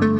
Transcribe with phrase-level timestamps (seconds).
[0.00, 0.14] Hello，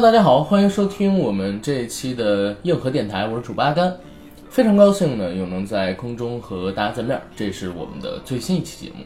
[0.00, 3.94] 大家好，欢迎收听我们这一期的硬核电台，我是主播阿甘，
[4.48, 9.04] 非常高兴呢又能在空中和大家见面，这是我们的最新一期节目。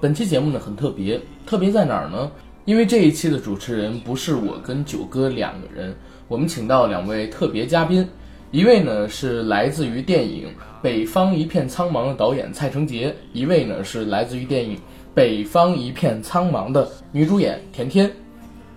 [0.00, 2.30] 本期节目呢很特别，特别在哪儿呢？
[2.64, 5.94] 因为这一期的主持人不是我跟九哥两个人，
[6.26, 8.08] 我们请到两位特别嘉宾，
[8.50, 10.48] 一位呢是来自于电影
[10.80, 14.74] 《北方一片苍茫》的导演蔡成杰，一位呢是来自于电影
[15.12, 18.10] 《北方一片苍茫》的女主演田天。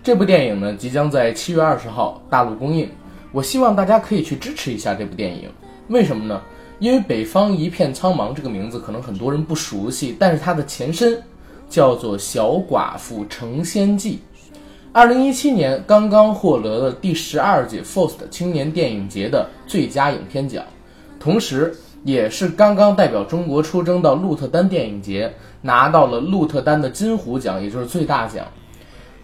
[0.03, 2.89] 这部电影呢，即将在七月二十号大陆公映。
[3.31, 5.49] 我希望大家可以去支持一下这部电影。
[5.87, 6.41] 为什么呢？
[6.79, 11.21] 因为“北方一片苍茫”这个名字可能很多人不熟悉，但是它的前身
[11.69, 14.15] 叫做《小寡妇成仙记》。
[14.91, 20.63] 二零一七年刚刚获得了第十二届 FIRST 青年电影节的最佳影片奖，
[21.19, 28.45] 同时也是刚刚代表中国出征到鹿特丹电影节，拿到了鹿特丹的金虎奖，也就是最大奖。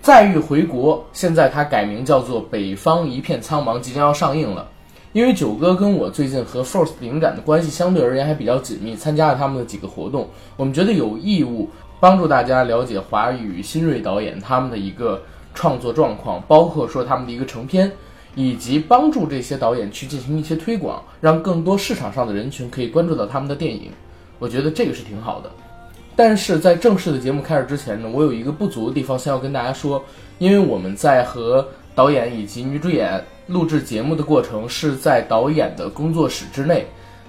[0.02, 4.68] 再遇回国，现在它改名叫做《北方一片苍茫》，即将要上映了。
[5.12, 11.68] 因为九哥跟我最近和 FIRST 灵感的关系相对而言还比较紧密，参加了他们的几个活动，我们觉得有义务
[12.00, 15.20] 帮助大家了解华语新锐导演他们的一个
[15.56, 17.92] 创作状况，包括说他们的一个成片，
[18.36, 23.90] 以及帮助这些导演去进行一些推广，让更多市场上的人群可以关注到他们的电影。
[24.38, 25.50] 我觉得这个是挺好的。
[26.16, 30.04] 但是在正式的节目开始之前呢，我有一个不足的地方，先要跟大家说，
[30.38, 36.86] 因为我们在和导演以及女主演录制节目的过程是在导演的工作室之内，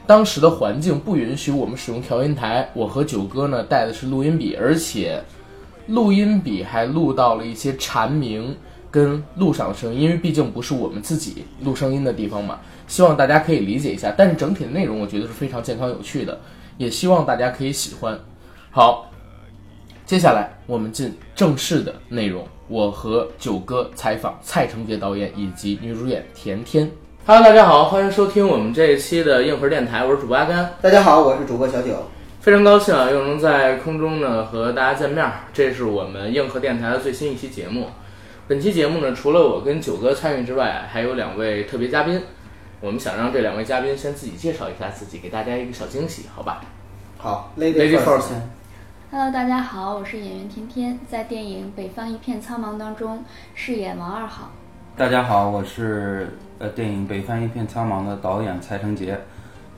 [0.07, 2.69] 当时的环境不允许我们使用调音台。
[2.75, 5.23] 我和九哥呢带的是录音笔，而且
[5.87, 8.55] 录音笔还录到了一些蝉鸣
[8.91, 14.13] 跟路上的声音，因为毕竟不是我们自己录声音的地方嘛，希望大家可以理解一下。
[14.15, 16.39] 但是整体的内容我觉得是非常健康有趣的，
[16.77, 18.19] 也希望大家可以喜欢。
[18.71, 19.11] 好，
[20.05, 22.47] 接下来我们进正式的内容。
[22.71, 26.89] 我和九哥采访蔡成杰导演以及女主演田天。
[27.27, 30.73] Hello，大家好，欢迎收听我们这一期的硬核电台，我是主播阿甘。
[30.81, 31.97] 大家好，我是主播小九。
[32.41, 35.29] 非常高兴啊，又能在空中呢和大家见面。
[35.53, 37.89] 这是我们硬核电台的最新一期节目。
[38.47, 42.23] 本期节目呢，除了我跟九哥参与之外，还有两位特别嘉宾。
[42.81, 46.61] 我们想让这两位嘉宾先自己介绍一下自己，给大家一个小惊喜，好吧？
[47.19, 48.31] 好，Lady First。
[49.13, 53.21] Hello，大家好，我是演员天天，在电影《北方一片苍茫》当中
[53.57, 54.53] 饰演王二好。
[54.97, 56.29] 大家好，我是
[56.61, 59.19] 呃电影《北方一片苍茫》的导演蔡成杰，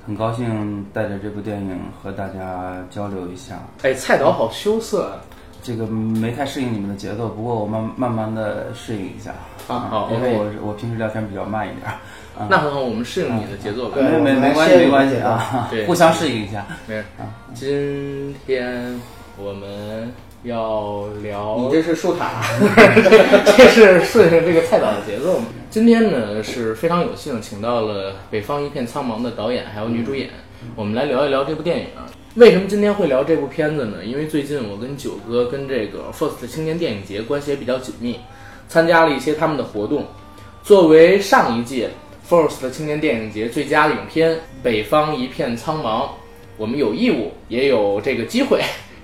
[0.06, 3.58] 很高兴带着这部电影和大家交流一下。
[3.84, 5.16] 哎，蔡导好羞涩啊！
[5.62, 9.30] 这个没太适应你们的节奏，不过我慢慢慢的适应一下。
[9.66, 11.86] 啊，好，因为我我平时聊天比较慢一点。
[11.86, 13.96] 啊、那很好，我们适应你的节奏吧。
[13.96, 16.66] 没没没关系没关系啊，对，互相适应一下。
[16.86, 17.04] 没事。
[17.54, 19.00] 今天。
[19.38, 20.12] 我们
[20.42, 22.42] 要聊，你这是树塔，
[23.56, 25.40] 这是顺着这个菜导的节奏。
[25.70, 30.28] 今天呢是非常有幸请到了《北方一片苍茫》的导演还有女主演，
[30.76, 31.86] 我们来聊一聊这部电影。
[32.34, 34.04] 为什么今天会聊这部片子呢？
[34.04, 38.18] 因为最近我跟九哥跟这个 FIRST 青年电影节关系也比较紧密，
[38.68, 40.04] 参加了一些他们的活动。
[40.62, 41.90] 作为上一届
[42.28, 46.06] FIRST 青年电影节最佳影片《北方一片苍茫》，
[46.56, 48.60] 我们有义务也有这个机会。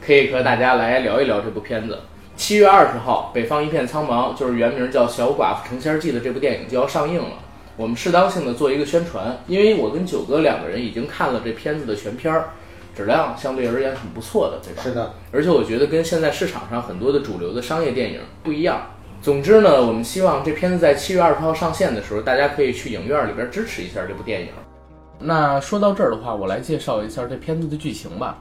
[0.09, 1.99] 可以和大家来聊一聊这部片子。
[2.35, 7.33] 七月二十号，《北方一片苍茫》就是原名叫《小寡妇成仙记》的这部电影就要上映了。
[7.77, 12.53] 我们适当性的做一个宣传，因为我跟九哥两个人已经看了这片子的全片儿，
[12.97, 14.83] 质量相对而言很不错的，对吧？
[14.83, 15.13] 是的。
[15.31, 18.81] 而且我觉得跟现在市场上很多的主流的商业电影不一样。
[19.21, 24.49] 总之呢，我们希望这片子在七月二十号上线的时候，大家可以去影院里边支持一下这部电影。
[25.21, 28.39] 那说到这儿的话，我来介绍一下这片子的剧情吧。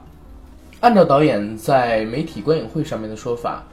[0.80, 3.64] 按照导演在媒体观影会上面的说法，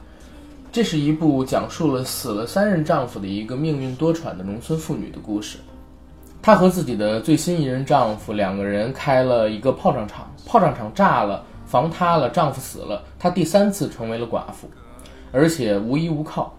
[0.72, 5.58] 这是一部讲述了死了三任丈夫的一个命运多舛的农村妇女的故事。
[6.42, 14.68] 她和自己的最新一任丈夫两个人开了一个炮仗厂，炮仗厂炸了，房塌了，丈夫死了，她第三次成为了寡妇，
[15.30, 16.52] 而且无依无靠，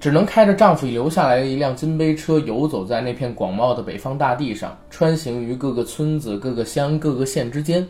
[0.00, 7.86] 只能开着丈夫留下来的一辆金杯车游走在那片广袤的北方大地上，穿行于各个村子、各个乡、各个县之间。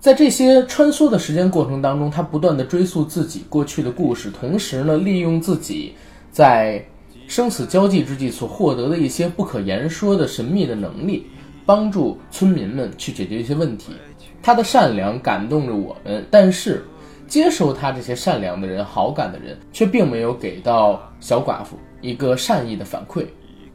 [0.00, 5.92] 在这些穿梭的时间过程当中，他不断的追溯自己过去的故事，同时呢，利用自己
[6.30, 6.84] 在
[7.26, 11.26] 生死交际之际所获得的一些不可言说的神秘的能力，
[11.66, 13.92] 帮助村民们去解决一些问题。
[14.40, 16.84] 他的善良感动着我们，但是
[17.26, 23.26] 接受他这些善良的人、好感的人，却并没有给到小寡妇一个善意的反馈。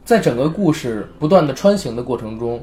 [0.04, 2.60] 在整个故事不断的穿行的过程中，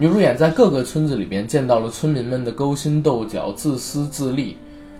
[0.00, 4.56] 女主演在各个村子里边见到了村民们的勾心斗角、自私自利，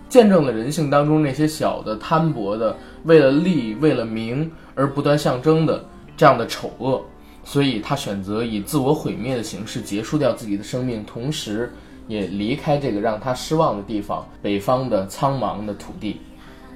[0.07, 5.83] 见证了人性当中那些小的贪薄的、为了利、为了名而不断象征的
[6.15, 7.03] 这样的丑恶。
[7.43, 11.73] 所以她选择以自我毁灭的形式结束掉自己的生命，同时
[12.07, 16.21] 也离开这个让她失望的地方——北方的苍茫的土地。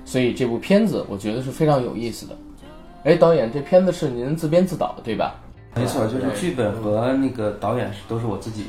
[0.03, 2.35] 所以这部片子我觉得是非常有意思的。
[3.03, 5.35] 哎，导演，这片子是您自编自导的，对吧？
[5.75, 8.65] 没错，就是剧本和那个导演是都是我自己，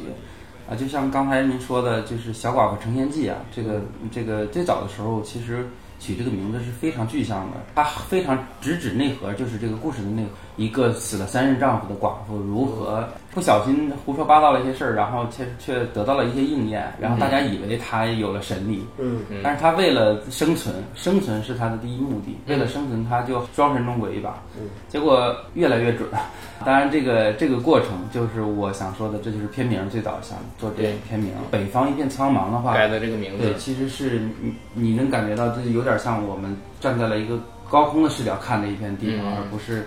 [0.69, 3.81] 啊，就像刚才您说的，就是《小寡妇成仙记》啊，这个
[4.11, 5.67] 这个最早的时候其实。
[5.99, 10.31] 取这个名字是非常具象的，它非常直指内核，就是这个故事的内核。
[10.57, 24.43] 一个死了三任丈夫的寡妇，如何不小心胡说八道了一些事儿，然后却却得到了一些应验，然后大家以为她有了神力，嗯，但是她为了生存，生存是她的第一目的，为了生存，她就装神弄鬼一把，
[24.89, 26.09] 结果越来越准。
[26.65, 31.31] 当然，这个这个过程就是我想说的，这就是片名最早想做这片名。
[31.51, 37.39] 北方一片苍茫的话改的这个名字，对，其实是你你能感觉到这有点像我们站在了一个
[37.71, 39.87] 高空的视角看的一片地方，而不是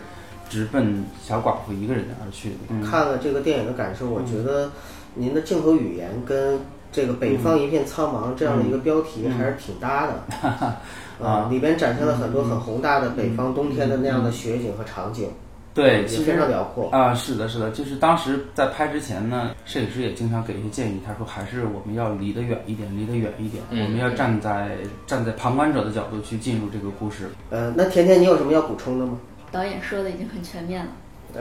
[0.49, 2.89] 直奔小寡妇一个人而去的。
[2.89, 4.71] 看了这个电影的感受，我觉得
[5.13, 6.59] 您的镜头语言跟
[6.91, 10.75] 这个“北方一片苍茫”这样的一个标题还是挺搭的。
[11.23, 15.29] 啊，里边展现了很多很宏大的北方冬天的那样的雪景和场景。
[15.79, 24.71] 对，其实非常辽阔啊，是的，是的，就是当时在拍之前呢，摄影师也经常给一些建议，他说还是我们要离得远一点，离得远一点，我们要站在
[25.07, 27.29] 站在旁观者的角度去进入这个故事。
[27.49, 29.17] 呃，那甜甜，你有什么要补充的吗？
[29.51, 30.91] 导演说的已经很全面了。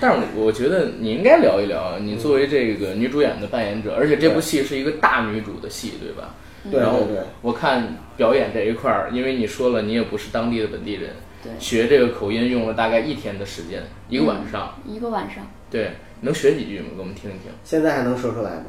[0.00, 6.34] 但是我觉得你应该聊一聊，你作为这个女主演的扮演者，而且这部戏是一个大女主的戏，对吧？
[6.70, 6.78] 对。
[6.78, 7.06] 然后
[7.40, 11.10] 我看表演这一块儿，因为你说了你也不是当地的本地人。
[11.42, 15.44] 对，学这个口音用了大概一天的时间，一个晚上，一个晚上。
[15.70, 16.88] 对，能学几句吗？
[16.94, 17.50] 给我们听一听。
[17.64, 18.64] 现在还能说出来吗？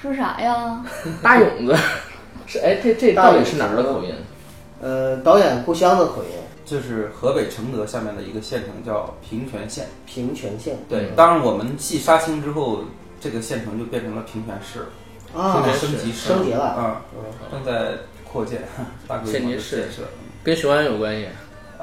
[0.00, 0.84] 说啥呀？
[1.22, 1.76] 大勇子，
[2.46, 4.14] 是哎，这这到底是哪儿的口音？
[4.80, 6.30] 呃，导演故乡的口音，
[6.64, 9.86] 就是河北承德下面的一个县城，叫平泉县。
[10.06, 10.78] 平泉县。
[10.88, 12.84] 对，当然我们戏杀青之后，
[13.20, 14.80] 这个县城就变成了平泉市
[15.34, 17.02] 了，啊，升级升级了啊，
[17.52, 18.62] 正在扩建，
[19.06, 20.02] 大规模的建设，
[20.42, 21.26] 跟雄安有关系。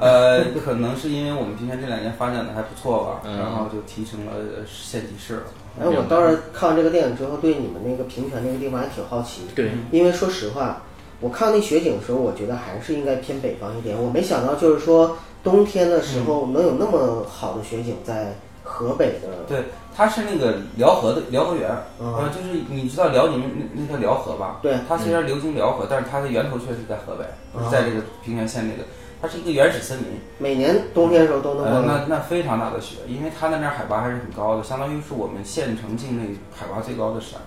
[0.00, 4.32] 呃，可能是因为我们平泉这两年发展的还不错吧，然后就提升了
[4.66, 5.42] 县级市了。
[5.80, 9.42] 哎，我倒是看完这个电影之后，对你们那个平泉那个地方还挺好奇。
[9.54, 10.82] 对，因为说实话，
[11.20, 14.00] 我看那雪景的时候，我觉得还是应该偏北方一点。
[14.00, 19.28] 我没想到，就是说冬天的时候能有那么好的雪景在河北的。
[19.48, 19.64] 对，
[19.96, 23.42] 它是那个辽河的辽河源，呃，就是你知道辽宁
[23.74, 24.60] 那那条辽河吧？
[24.62, 27.24] 对，它虽然流经辽河，但是它的源头确实在河北，
[27.68, 28.88] 在这个平泉县那个。
[29.20, 30.06] 它是一个原始森林，
[30.38, 31.64] 每年冬天的时候都能。
[31.64, 37.40] 呃，那那非常大的雪，因为它那边海拔还是很高的，相当于是我们县城境内海拔最高的山。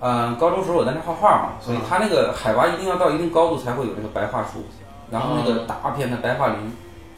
[0.00, 4.64] 嗯，高中时候我在那画画嘛，所以它那个海拔一定要到一定高度才会有那个白桦树，
[5.10, 6.56] 然后那个大片的白桦林，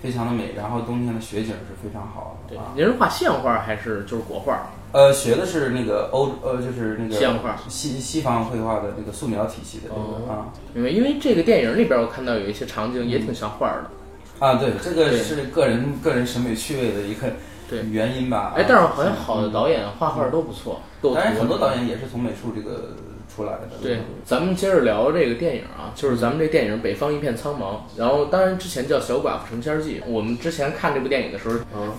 [0.03, 2.57] 非常的美，然后冬天的雪景是非常好的。
[2.57, 4.59] 对，您是画线画还是就是国画？
[4.93, 10.49] 呃，学的是那个欧呃，就是那个西洋画，西西方绘画的那个素描体系的这个啊。
[10.75, 13.91] 因为因为这个电影里边，我看到有一些场景也挺像画的。
[14.39, 17.27] 啊，对，这个是个人个人审美趣味的一个
[17.69, 18.55] 对原因吧。
[18.57, 22.95] 哎，但是好像好的导演画画都不错，当然很多导演也是从美术这个
[23.35, 23.69] 出来的。
[23.83, 30.01] 对，咱们接着聊这个电影啊，就是咱们这电影《北方一片苍茫》，然后当然之前叫《小寡妇成仙记》。
[30.07, 31.57] 我们之前看这部电影的时候，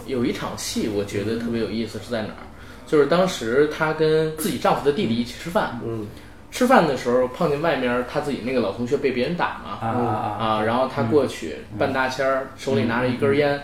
[0.08, 2.48] 有一场戏我觉得特别有意思，是在哪儿？
[2.90, 6.08] 就是当时她跟自己丈夫的弟弟一起吃饭，嗯，
[6.50, 13.62] 吃饭的时候碰见外面她自己那个老同学被别人打嘛，啊啊，然后她过去半大签儿，手里拿着一根烟，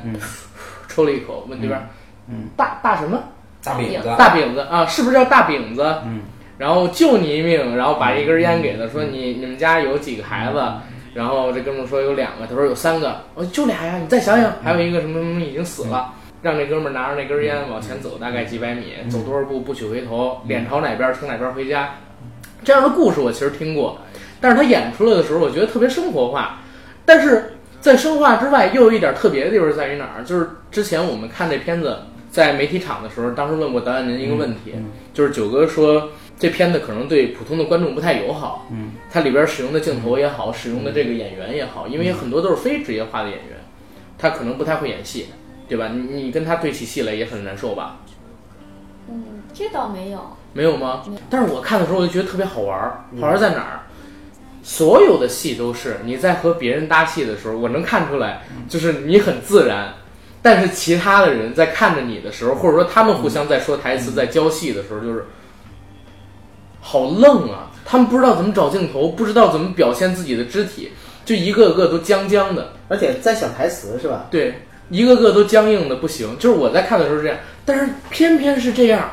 [0.88, 1.90] 抽了一口，问对面，
[2.30, 3.20] 嗯，大大什么？
[3.64, 5.82] 大饼子，大饼子啊，是不是叫大饼子？
[6.06, 6.22] 嗯，
[6.60, 10.64] 然后救你一命，然后把一根烟给他，说你你们家有几个孩子？
[11.16, 16.14] 然后这哥们说有两个，他说有三个，我就俩呀，你再想想，还有一个什么什么已经死了。
[16.46, 21.96] 让这哥们儿拿着那根烟往前走，大概几百米，走多少步不许回头，脸朝哪边冲哪边回家。
[22.64, 23.98] 这样的故事我其实听过，
[24.40, 26.60] 但是他演出来的时候，我觉得特别生活化。
[27.04, 30.24] 但是在生化之外，又有一点特别的地方在于哪儿？
[30.24, 31.98] 就是之前我们看这片子
[32.30, 34.76] 在媒体场的时候，当时问过导演您一个问题，
[35.16, 38.68] 就是九哥说这片子可能对普通的观众不太友好。
[38.72, 43.58] 嗯，它里边使用的镜头也好，使用的这个演员也好，因为很多都是非职业化的演员，
[44.16, 45.26] 他可能不太会演戏。
[45.68, 45.90] 对吧？
[45.90, 47.98] 你你跟他对起戏来也很难受吧？
[49.10, 50.20] 嗯，这倒没有。
[50.54, 51.04] 没有吗？
[51.30, 53.04] 但是我看的时候我就觉得特别好玩儿。
[53.20, 53.80] 好玩在哪儿？
[54.64, 59.94] 所有的戏都是你在和别人搭戏的时候，我能看出来，就是你很自然，
[60.42, 65.26] 但是其他的人在看着你的时候，或者说他们互相在说台词、在交戏的时候，就是
[66.82, 67.72] 好愣啊！
[67.86, 70.92] 他们不知道怎么找镜头，不知道怎么表现自己的肢体，
[71.24, 72.74] 就一个个都僵僵的。
[72.88, 74.26] 而且在想台词是吧？
[74.32, 74.56] 对，
[74.90, 76.38] 一个个都僵硬的不行。
[76.38, 79.10] 就是我在看的时候是这样，但是偏偏是这样，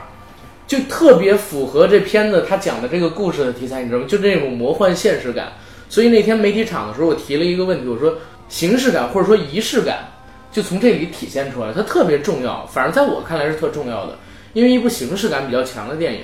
[0.67, 4.07] 就特别符合这片子他讲的这个故事的题材，你知道吗？
[4.09, 5.52] 就这种魔幻现实感。
[5.88, 8.14] 所以那天媒体场的时候，我提了一个问题，我说
[8.49, 10.09] 形式感或者说仪式感，
[10.50, 12.67] 就从这里体现出来，它特别重要。
[12.67, 14.17] 反正在我看来是特重要的，
[14.52, 16.21] 因为一部形式感比较强的电影，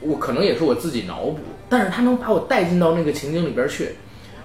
[0.00, 3.90] 我可能也是我自己脑补，但是它能把我带进到那个情景里边去。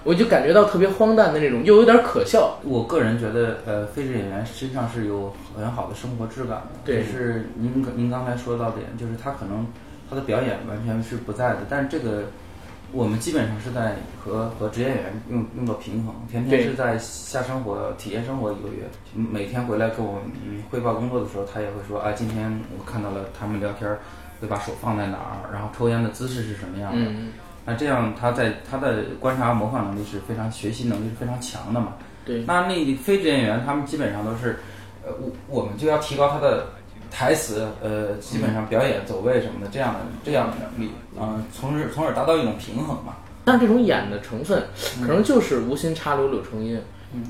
[0.04, 2.58] 我就感觉到特别荒诞的那种，又有点可笑。
[2.64, 6.68] 我个人觉得，呃，非职演员实际上是有很好的生活质感的。
[6.84, 9.66] 对，是您您刚才说到点，就是他可能
[10.10, 12.24] 他的表演完全是不在的，但是这个
[12.90, 16.14] 我们基本上是在和和职业演员用用到平衡。
[16.28, 18.82] 甜甜是在下生活体验生活一个月，
[19.14, 23.88] 每天回来跟我嗯汇报工作的时候，他也会说啊，今天我看到了他们聊天
[24.40, 27.10] 会把手放在哪儿，然后抽烟的姿势是什么样的。
[27.64, 31.94] 那这样，他在他的观察模仿能力是非常，学习能力是非常强的嘛？
[32.24, 32.42] 对。
[32.44, 34.58] 那那非职业演员，他们基本上都是，
[35.04, 36.66] 呃，我我们就要提高他的
[37.08, 40.90] 台词，呃，基本上表演走位什么的这样的这样的能力，
[41.20, 43.14] 嗯，从而从而达到一种平衡嘛。
[43.44, 44.64] 但这种演的成分，
[45.00, 46.80] 可能就是无心插柳柳成荫，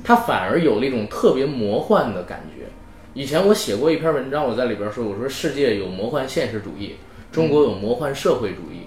[0.02, 2.66] 他反而有了一种特别魔幻的感觉。
[3.14, 6.96] 以前我写过一篇文章，我在里边说，我说世界有魔幻现实主义，
[7.30, 8.86] 中国有魔幻社会主义。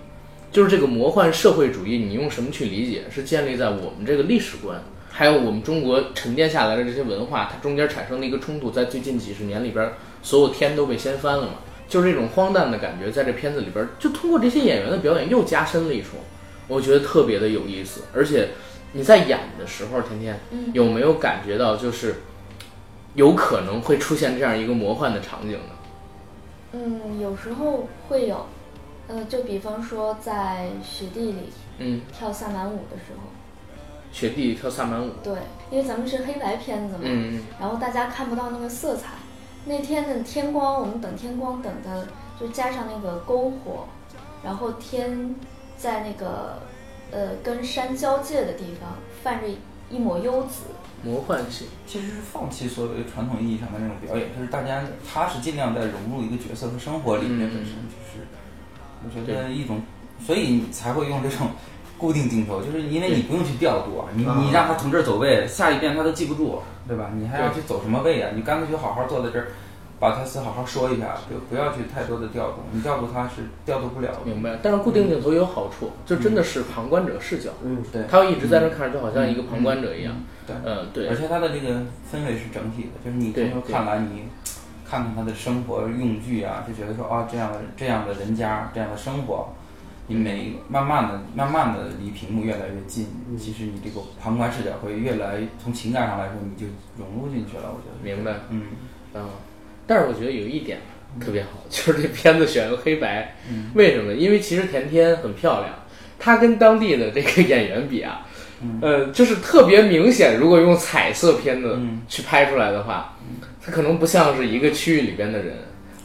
[0.51, 3.03] 就是这个魔幻社会主义，你用什么去理解？
[3.09, 11.53] 是建立在我们这个历史观，还有我们中国沉淀下来的这些文化，它中间产生的一个冲突，在最近几十年里边，所有天都被掀翻了嘛？
[11.89, 16.11] 就是这种荒诞的感觉，在这片子里边，就通过这些演员的表演又加深了一重，
[16.67, 18.03] 我觉得特别的有意思。
[18.13, 18.49] 而且
[18.93, 20.39] 你在演的时候，天天
[20.73, 22.15] 有没有感觉到，就是
[23.13, 25.75] 有可能会出现这样一个魔幻的场景呢？
[26.73, 28.47] 嗯，有时候会有。
[29.07, 33.29] 呃，就比方说在雪地里，嗯，跳萨满舞的时候，
[34.11, 35.33] 雪地里跳萨满舞，对，
[35.69, 39.09] 因为咱们是黑白片子嘛，嗯然后大家看不到那个色彩。
[39.67, 42.07] 那天的天光，我们等天光等的，
[42.39, 43.87] 就加上那个篝火，
[44.43, 45.35] 然后天
[45.77, 46.59] 在那个
[47.11, 48.91] 呃跟山交界的地方
[49.23, 49.47] 泛着
[49.89, 50.65] 一抹幽紫，
[51.03, 58.04] 魔幻性，其实是放弃所谓传统意义上的那种表演，就是大家他是尽量在融入一个角色和生活里面，本身就是。
[59.05, 59.81] 我觉得一种，
[60.25, 61.47] 所以你才会用这种
[61.97, 67.11] 固定镜头，就是因为你不用去调度啊，你你让他从这儿走位，下一遍他都记不住，对吧？
[67.15, 68.31] 你还要去走什么位啊？
[68.35, 69.47] 你干脆就好好坐在这儿，
[69.97, 72.57] 把台词好好说一下，就不要去太多的调度。
[72.73, 74.09] 你调度他是调度不了。
[74.25, 74.59] 明白。
[74.61, 77.51] 但是固定镜头有好处，就真的是旁观者视角。
[77.63, 78.03] 嗯，对。
[78.09, 80.13] 他要一直在那看着，就好像一个旁观者一样。
[80.45, 81.07] 对，嗯，对。
[81.07, 81.75] 而且他的这个
[82.11, 84.23] 氛围是整体的，就是你从头看完你。
[84.89, 89.49] 看看他的生活用具啊，就觉得说啊，这样的这样的人家，这样的生活，
[90.07, 97.63] 你每慢慢的、慢慢的离屏幕越来越近，其实你这个旁观视角会越来从情感上来说，你就融入进去了。
[97.73, 98.61] 我觉得明白，嗯。
[99.15, 99.29] 嗯，
[99.87, 100.77] 但是我觉得有一点
[101.19, 103.35] 特别好， 就是这片子选个黑白，
[103.73, 104.13] 为什么？
[104.13, 105.73] 因为其实甜甜很漂亮，
[106.19, 108.27] 她跟当地的这个演员比啊，
[108.81, 113.11] 呃，就是特别明显，如果用彩色片子去拍出来的话。
[113.65, 115.55] 他可能不像是一个区域里边的人，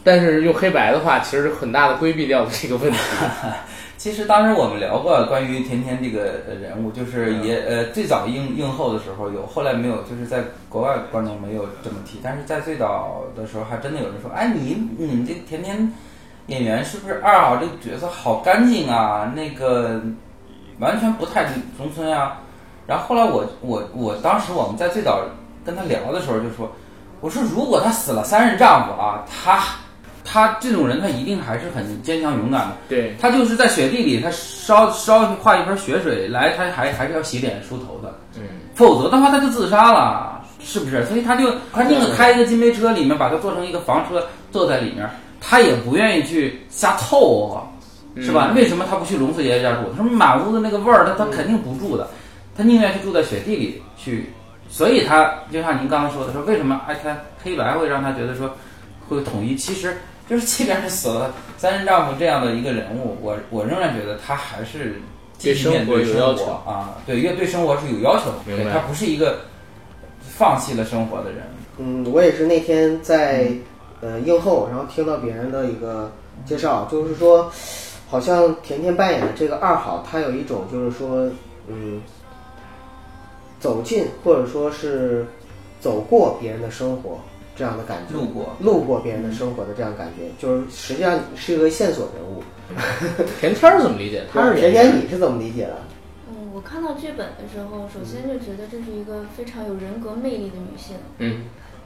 [0.03, 2.99] 但是用黑白的话，其实很大的规避掉了这个问题。
[3.99, 15.93] 其实当时我们聊过关于甜甜这个人物，就是也呃最早映映后的时候有，后来没有，就是在国外观众没有这么提，但是在最早的时候还真的有人说，哎你你这甜甜
[16.47, 19.31] 演员是不是二号这个角色好干净啊？
[19.37, 20.01] 那个
[20.79, 22.41] 完全不太农村啊。
[22.87, 25.21] 然后后来我我我当时我们在最早
[25.63, 26.75] 跟他聊的时候就说。
[27.21, 29.63] 我说，如果她死了三任丈夫啊，她，
[30.25, 32.77] 她这种人，她一定还是很坚强勇敢的。
[32.89, 38.19] 对，她就是在雪地里，她烧烧化一盆雪水来，她还还是要洗脸梳头的。
[38.37, 38.43] 嗯，
[38.75, 41.05] 否则的话，她就自杀了，是不是？
[41.07, 45.09] 所以她就她宁可开一个金杯车里面，把它做成一个房车，坐在里面，
[45.41, 48.53] 她也不愿意去瞎凑合，是吧？
[48.57, 49.81] 为什么她不去龙四爷爷家住？
[49.97, 52.09] 他说满屋子那个味儿，她她肯定不住的，
[52.57, 54.33] 她宁愿去住在雪地里去。
[54.71, 58.51] 所以他就像您刚刚说的，说为什么爱他黑白会让他觉得说
[59.09, 59.57] 会统一？
[59.57, 59.97] 其实
[60.29, 65.03] 就是即便是死了 三任丈夫这样的一个人物，我我仍然觉得他还是
[65.43, 69.41] 对生活有要求啊，对，越对生活是有要求的，他不是一个
[70.23, 71.43] 放弃了生活的人。
[71.79, 73.51] 嗯，我也是那天在
[74.01, 76.13] 呃映后，然后听到别人的一个
[76.47, 77.51] 介绍，就是说
[78.09, 81.29] 好像甜甜扮演的这个二好，他有一种就是说。
[81.73, 82.01] 嗯，
[83.61, 85.25] 走进或者说是
[85.81, 87.21] 走过别人的生活
[87.55, 92.43] 这样的感觉，路过路过别人的生活的这样感觉，就是实际上你是一个线索人物。
[93.39, 94.25] 甜甜儿怎么理解？
[94.33, 95.77] 他是甜甜，你是怎么理解的？
[96.31, 100.97] 嗯，我看到剧本的时候，首先就觉得这是一个非常有人格魅力的女性。
[101.19, 101.43] 嗯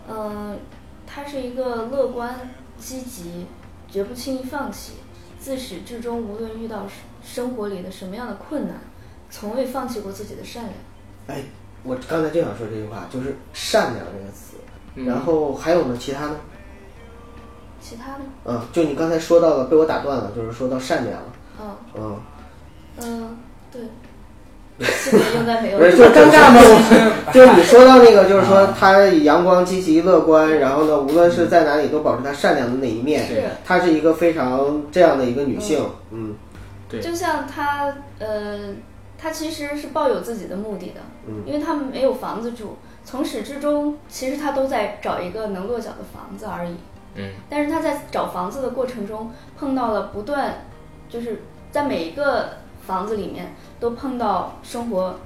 [0.09, 0.59] 嗯，
[1.07, 3.47] 她是一个乐观、积极，
[3.91, 4.93] 绝不轻易放弃，
[5.41, 6.87] 自始至终，无论遇到
[7.25, 8.79] 生活里的什么样的困难，
[9.31, 10.75] 从未放弃过自己的善良。
[11.27, 11.43] 哎，
[11.85, 14.57] 我刚才就想说这句话，就是善良这个词。
[14.97, 16.37] 嗯然后还有呢，其他呢？
[17.81, 21.19] 其他的，嗯，就你刚才说到了，被我打断了，就是说到善良。
[21.61, 22.19] 嗯嗯，
[23.03, 23.37] 嗯，
[23.71, 23.83] 对，
[24.79, 25.85] 基本应该没有 不。
[25.85, 26.61] 是，就是尴尬吗？
[27.35, 33.27] 就是你说到那个，就是说他阳光、积极、乐观，然后呢，无论是在哪里都保持他善良的那一面。
[33.27, 35.85] 是她是一个非常这样的一个女性。
[36.11, 36.35] 嗯
[36.89, 38.59] 对就像她，呃，
[39.25, 42.77] 他其实是抱有自己的目的的，嗯因为他们没有房子住，
[43.07, 46.77] 从始至终，其实他都在找一个能落脚的房子而已。
[47.15, 50.67] 嗯但是他在找房子的过程中，碰到了不断，
[51.09, 51.41] 就是
[51.73, 55.19] 在每一个房子里面都碰到生活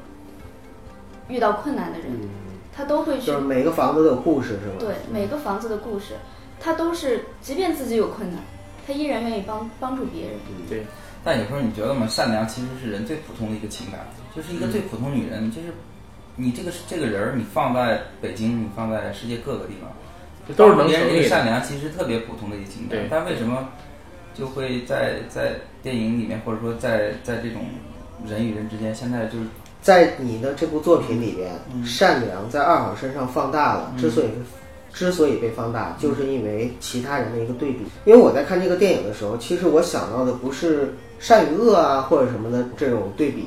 [1.26, 2.28] 遇到困难的人，嗯，
[2.72, 4.76] 他都会去就是每个房子都有故事，是吧？
[4.78, 6.14] 对每个房子的故事，
[6.60, 8.38] 他都是即便自己有困难，
[8.86, 10.38] 他依然愿意帮帮助别人。
[10.68, 10.86] 对，
[11.28, 12.06] 但有时候你觉得吗？
[12.08, 14.00] 善良其实是人最普通的一个情感，
[14.34, 15.68] 就是一个最普通女人，就是
[16.36, 19.90] 你这个这个人儿，你放在北京，你放在世界各个地方，
[20.48, 21.18] 这都是能别人成立。
[21.18, 23.68] 这个善良其实特别普通的一个情感，但为什么
[24.32, 27.60] 就会在在电影里面，或者说在在这种
[28.26, 29.44] 人与人之间，现在就是
[29.82, 33.92] 在你的这部作品里边，嗯善良在二好身上放大了。
[33.98, 34.28] 之所以
[34.94, 37.80] 之所以被放大，就是因为其他人的一个对比。
[38.06, 43.46] 因为我在看这个电影的时候，其实我想到的不是善与恶啊或者什么的这种对比，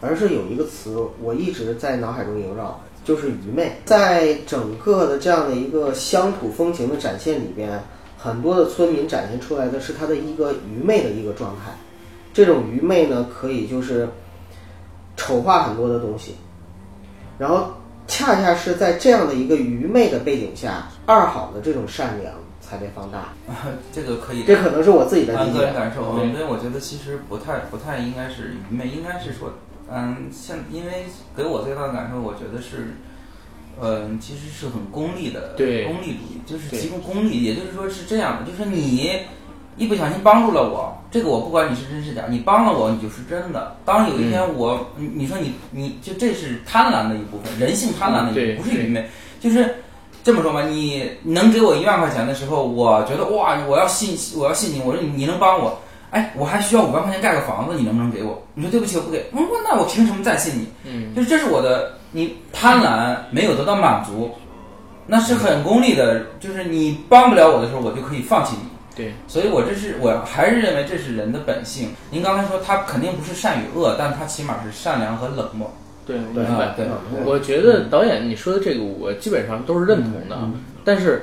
[0.00, 3.72] 而是有一个词我一直在脑海中萦绕，就是愚昧。
[3.84, 7.82] 在整个的这样的一个乡土风情的展现里边，
[8.16, 11.72] 很多的村民展现出来的是他的一个愚昧的一个状态。
[12.32, 14.08] 这种愚昧呢，可以就是
[15.16, 16.34] 丑化很多的东西，
[17.38, 17.70] 然后
[18.06, 22.34] 恰恰是在这样的一个愚昧的背景下，二好的这种善良
[22.72, 23.28] 才被放大。
[23.92, 25.58] 这个可以这可能是我自己的按理解。
[25.58, 29.52] 个人感受，对因为我觉得其实不太不太应该是愚昧，应该是说，
[29.92, 31.04] 嗯，像因为
[31.36, 32.96] 给我最大的感受，我觉得是，
[33.78, 39.20] 嗯，其实是很功利的，对功利主义，就是对极度功利，也就是说是这样的，就是你
[39.76, 43.76] 一不小心帮助了我，这个我不管你是真是假，你帮了我，你就是真的。
[43.84, 49.06] 当有一天我，你你说你你就这是贪婪的一部分，人性贪婪的一部对分，不是愚昧，
[49.38, 49.74] 就是。
[50.24, 54.80] 这么说吧，你能给我一万块钱的时候，我觉得哇，我要信，我要信你。
[54.80, 55.76] 我说你你能帮我，
[56.10, 58.40] 哎，我还需要五万块钱盖个房子，你能不能给我？
[58.54, 59.26] 你说对不起，我不给。
[59.32, 60.66] 嗯，那我凭什么再信你？
[60.84, 64.30] 嗯，就是这是我的，你贪婪没有得到满足，
[65.06, 66.24] 那是很功利的。
[66.38, 68.68] 就是你帮不了我的时候，我就可以放弃你。
[68.94, 71.90] 对，所以我这是我还是认为这是人的本性。
[72.10, 75.68] 您刚才说他肯定不是善与恶，但他起码是善良和冷漠。
[76.06, 76.74] 对，我对明白。
[76.76, 80.50] 对嗯我觉得导演你说的这个，我基本上都是认同的，啊。
[80.84, 81.22] 但是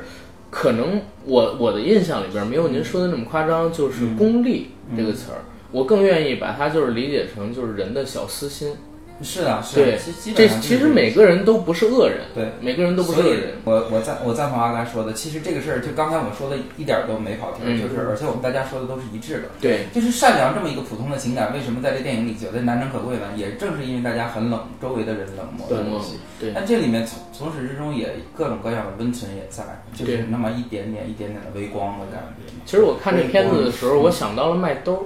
[0.49, 8.73] 可能我我的印象里边没有您说的那么夸张，就是“功利”这个词儿，我更愿意把它就是理解成就是人的小私心。
[9.21, 13.55] 是的，是的，对其基，这其实每个人都不是恶人，对每个人都不是恶人。
[13.65, 19.49] 我我赞我赞同阿甘说的，其实这个事儿就刚才我说的一点儿都没跑题，嗯就是而且我们大家说的都是一致的。
[19.59, 23.23] 对，就是善良这么一个普通的情感，为什么在这电影里觉得难能可贵呢？
[23.35, 26.17] 也正是因为大家很冷，周围的人冷漠的东西。
[26.39, 32.53] 对，但这里面从从始至终也各种各样的温存也在，就是那么一点点一点点的微光的感觉。
[32.65, 35.03] 其实我看这片子的时候，我想到了麦兜儿，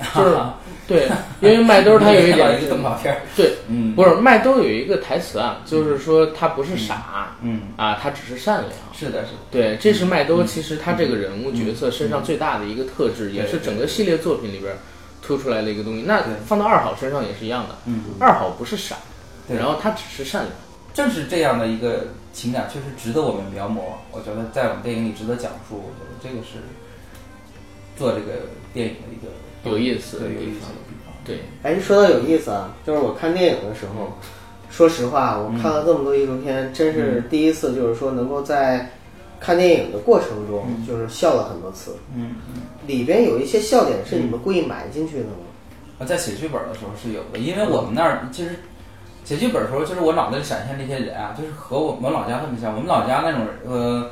[0.14, 0.36] 就是
[0.86, 1.08] 对，
[1.40, 2.58] 因为麦兜儿它有一点
[3.36, 8.72] 对，嗯，不是麦兜有一个台词啊，就是说他不是傻嗯，啊，他只是善良。
[8.94, 14.74] 是的，是的，对，这是麦兜其实他这个人物角色身上最大的一个特质，也是整个系列作品里边
[15.22, 16.02] 突出来的一个东西。
[16.06, 18.96] 那放到二好身上也是一样的，嗯，二好不是傻，
[19.46, 20.52] 对然后他只是善良。
[20.94, 23.82] 正是这样的一个情感，确实值得我们描摹。
[24.10, 25.76] 我觉得在我们电影里值得讲述。
[25.76, 26.58] 我觉得这个是
[27.96, 29.30] 做这个电影的一个
[29.64, 31.14] 有意思的地方意思的地方。
[31.24, 34.12] 对，哎，说到有意思啊，就是我看电影的时候，
[34.70, 38.90] 说实话，我看了这么多艺术片，真是第一次，就是说能够在
[39.40, 41.96] 看电影的过程中，就是笑了很多次。
[42.14, 42.62] 嗯嗯。
[42.86, 45.30] 里边有一些笑点是你们故意埋进去的吗？
[45.98, 48.56] 啊在写剧本的时候是有的，因为我们那儿其实
[49.24, 52.72] 写剧本的时候，就是我脑子里闪现这些人啊，就是和我们老家特别像。
[52.72, 54.08] 我们老家那种呃，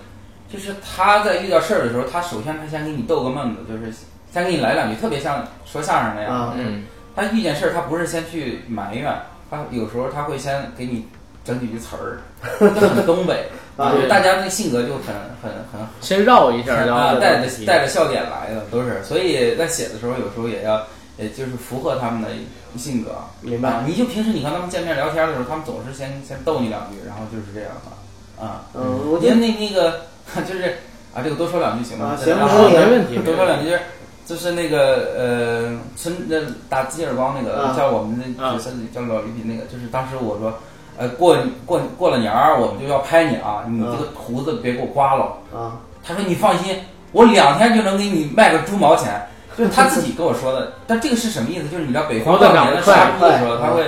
[0.52, 3.92] 就是他在遇到事儿的时候，他首先他先给你逗个闷子，就是
[4.37, 6.31] 先给你来两句，特别像说相声那样。
[6.31, 6.83] 啊嗯，
[7.16, 9.11] 他遇见事儿，他不是先去埋怨，
[9.51, 11.09] 他有时候他会先给你
[11.42, 12.20] 整几句词儿，
[12.61, 15.07] 就 很东北，啊大家那性格就很
[15.42, 20.83] 很很先绕一下，然啊，后带着带着笑点来的都是，所以在写的时候有时候也要，
[21.16, 22.29] 也就是符合他们的
[22.77, 23.12] 性格。
[23.40, 28.66] 明白啊，你就平时你和他们见面聊天的时候，他们总是先先逗你两句，然后就是这样的啊。
[28.75, 30.03] 嗯，我觉得那那个
[30.46, 30.77] 就是
[31.14, 32.09] 啊，这个多说两句行吗？
[32.09, 33.81] 啊行啊行没问题，多说两句，就是
[34.26, 36.36] 就是那个呃，村那
[36.68, 40.52] 打鸡耳光那个、啊叫我们那啊就是叫老李那个，就是当时我说，
[40.98, 45.24] 呃，过过过了年儿我们就要拍你啊，你这个胡子别给我刮了。
[45.54, 46.76] 啊，他说你放心，
[47.12, 49.24] 我两天就能给你卖个猪毛钱，
[49.56, 50.72] 就是他自己跟我说的。
[50.88, 51.68] 但这个是什么意思？
[51.68, 53.84] 就是你知道北方过年的杀猪的时候，他会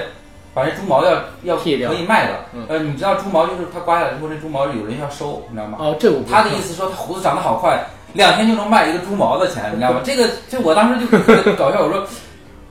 [0.55, 2.65] 把这猪毛要要可以卖的嗯。
[2.69, 5.79] 呃，你知道猪毛就是他刮下来之后，那猪毛有人要收，你知道吗？
[5.81, 10.01] 哦，这我他的意思说他胡子长得好快，两天就能卖一个猪毛的钱，你知道吗？
[10.05, 12.07] 这个这我当时就特别搞笑，我说，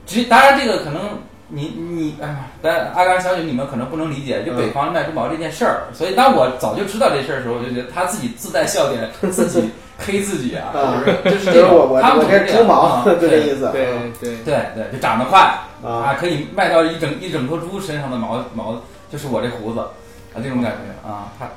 [0.06, 1.00] 只当然这个可能
[1.48, 13.70] 你你哎呀，但阿甘小姐你们可能不能理解，就北方卖猪毛这件事儿，所以当我早就知道这事儿的时候，我就觉得他自己自带笑点，自己黑自己啊，啊就是 就是我我我他们这是猪毛， 这对意思。
[13.72, 13.86] 对
[14.20, 15.40] 对对对，就长得快
[15.84, 18.74] 啊啊，可以卖到一整一整头猪身上的毛毛，
[19.10, 21.48] 就是我这胡子啊，这种感觉啊，他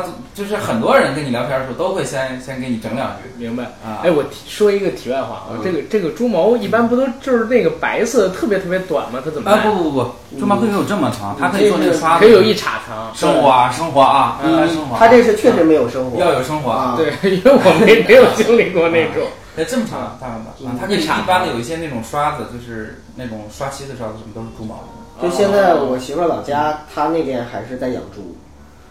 [0.00, 3.64] 他就是很多人跟你聊天的时候都会先先给你整两句明白。
[3.84, 9.20] 啊，哎，我说一个题外话啊，嗯这个这个猪毛一般不都就是那个白色特别特别短吗？
[9.24, 9.70] 它怎么啊卖？
[9.70, 13.14] 不不不，猪毛可以有这么长，它可以做那个刷子，可以有一茬长。
[13.14, 19.26] 生活啊生活啊，生活啊，他这是确实没有生活，要有生活啊对，因为我没没有经历过那种。
[19.56, 24.82] 哎，这么长，大半把啊，它可以一般的有一些那种刷子，就是那种刷漆的刷子，什么都是猪毛的。
[25.22, 28.35] 就现在我媳妇儿老家，她那边还是在养猪，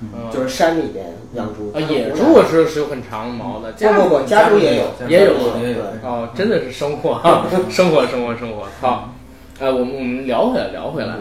[0.01, 1.05] 嗯就是山里边
[1.36, 1.71] 养猪。
[1.73, 5.79] 啊，野猪我知道是有很长的毛的，家不不不，家猪也有，也有也有。
[6.03, 7.21] 哦，真的是生活，
[7.69, 8.67] 生活，生活，生活。
[8.81, 9.13] 好，
[9.60, 11.15] 呃，我们我们聊回来，聊回来，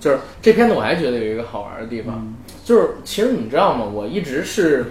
[0.00, 3.84] 就是这片子我还觉得有一个好玩的地方，就是其实你知道吗？
[3.84, 4.86] 我一直是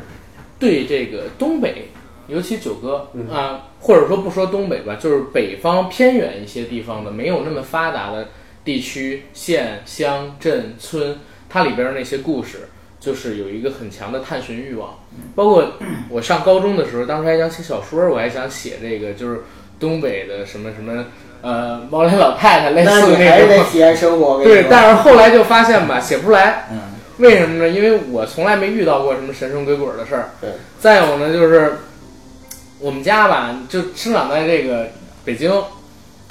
[0.60, 1.90] 对这个东北，
[2.28, 8.28] 尤其九哥啊、或者说不说东北吧，就是北方偏远一些地方的没有那么发达的
[8.64, 11.18] 地区、县、乡、镇、村，
[11.50, 12.68] 它里边儿那些故事。
[13.06, 14.98] 就是有一个很强的探寻欲望，
[15.36, 15.74] 包括
[16.10, 19.44] 我上高中的时候，当时还想写小说，我还想写这个，就是
[19.80, 21.06] 东北的什么什么，
[21.44, 23.64] 呃，猫脸老太太类那似你还是那种。
[23.64, 24.44] 得体验生活。
[24.44, 26.68] 对，但是后来就发现吧，写不出来。
[26.72, 26.80] 嗯，
[27.18, 27.70] 为什么呢？
[27.70, 30.30] 因为我从来没遇到过什么神神鬼鬼的事儿。
[30.42, 30.50] 对。
[30.80, 31.76] 再有呢，就是
[32.80, 34.88] 我们家吧，就生长在这个
[35.24, 35.52] 北京，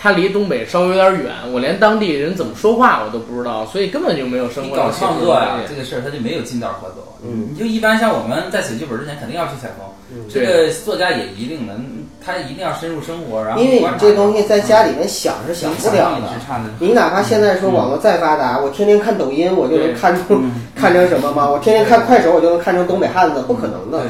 [0.04, 7.16] 它离东北稍微有点远，我连当地人怎么说话我都不知道，所以根本就没有生你搞活上创作呀，写这个事儿它就没有近道可走。
[7.24, 9.86] 嗯你就一般像我们在写剧本之前，肯定要去采风。
[10.12, 11.82] 嗯这个作家也一定能，
[12.22, 16.92] 他一定要深入生活，然后因为你这东西在家里面想是想不了的你。
[16.92, 20.38] 哪怕现在说网络再发达，我天天看抖音，我就能看出
[20.76, 21.48] 看成什么吗？
[21.48, 24.02] 我天天看快手，我就能看成东北汉子，不可能的。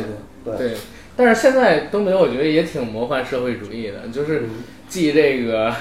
[0.44, 0.76] 对对对，
[1.14, 4.42] 但是现在东北我觉得也挺魔幻社会主义的，就是
[4.88, 5.72] 继这个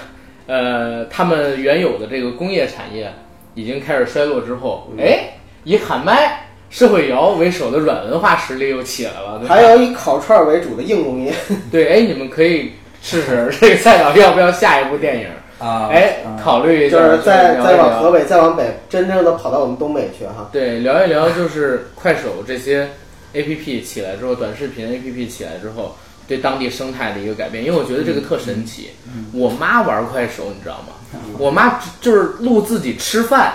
[0.47, 3.11] 呃他们原有的这个工业产业
[3.53, 5.29] 已经开始衰落之后，哎，
[5.63, 11.33] 以喊麦、社会摇为首的软文化实力又起来了，对还有以烤串为主的硬工业，
[11.71, 15.27] 对，哎，你们可以试试这个赛道要不要下一部电影？
[15.59, 20.49] 啊，哎，啊考虑一下，就是再再往河北，再往北，真正的跑到我们东北去哈。
[20.51, 22.89] 对，聊一聊就是快手这些
[23.33, 25.95] A P P 起来之后，短视频 A P P 起来之后，
[26.27, 27.63] 对当地生态的一个改变。
[27.63, 28.91] 因为我觉得这个特神奇。
[29.31, 30.93] 我妈玩快手，你知道吗？
[31.37, 33.53] 我妈就是录自己吃饭，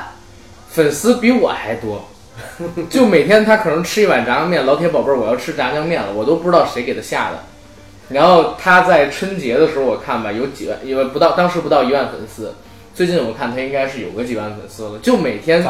[0.68, 2.09] 粉丝比我还多。
[2.88, 7.44] 就每天她可能吃一碗炸酱面，老铁宝贝儿，我要吃炸酱面了，我都不知道谁给她下的。
[8.09, 12.54] 然后她在春节的时候，我看吧，有几万，因为不到，当时不到一万粉丝。
[12.98, 15.64] 最近我看他应该是有个几万粉丝了，就每天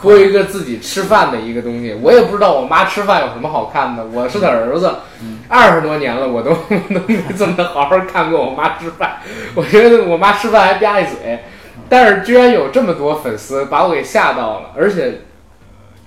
[0.00, 4.06] 播一个自己吃饭的一个东西，我也不知道我妈吃饭有什么好看的。
[4.06, 4.94] 我是她儿子，
[5.48, 9.18] 二十多年了，我都 我都没怎么好好看过我妈吃饭。
[9.56, 11.40] 我觉得我妈吃饭还吧唧嘴，
[11.88, 14.70] 但是居然有这么多粉丝，把我给吓到了。
[14.76, 15.22] 而且，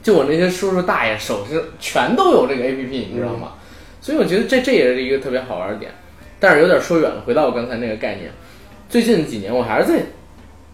[0.02, 3.56] 就我那些叔叔大爷手上全都有这个 A P P，你知道吗？
[4.00, 5.92] 所以我觉得这这也是一个特别好玩的点。
[6.40, 8.32] 但是有点说远了，回到我刚才那个概念，
[8.88, 10.00] 最近几年我还是在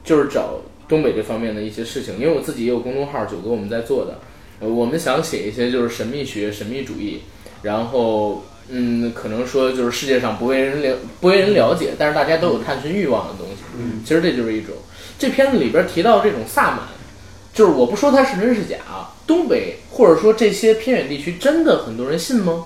[0.07, 0.53] 就是找
[0.87, 4.17] 东北这方面的一些事情，因为我自己也有公众号，九哥我们在做的，
[4.61, 7.19] 呃，我们想写一些就是神秘学、神秘主义，
[7.61, 13.55] 然后嗯，可能说就是世界上不为人了不为人了解，但是大家都有探寻欲望的东西。
[13.77, 14.73] 嗯，其实这就是一种。
[15.19, 16.79] 这片子里边提到这种萨满，
[17.53, 22.65] 就是我不说它是真是假啊，东北或者说这些偏远地区真的很多人信吗？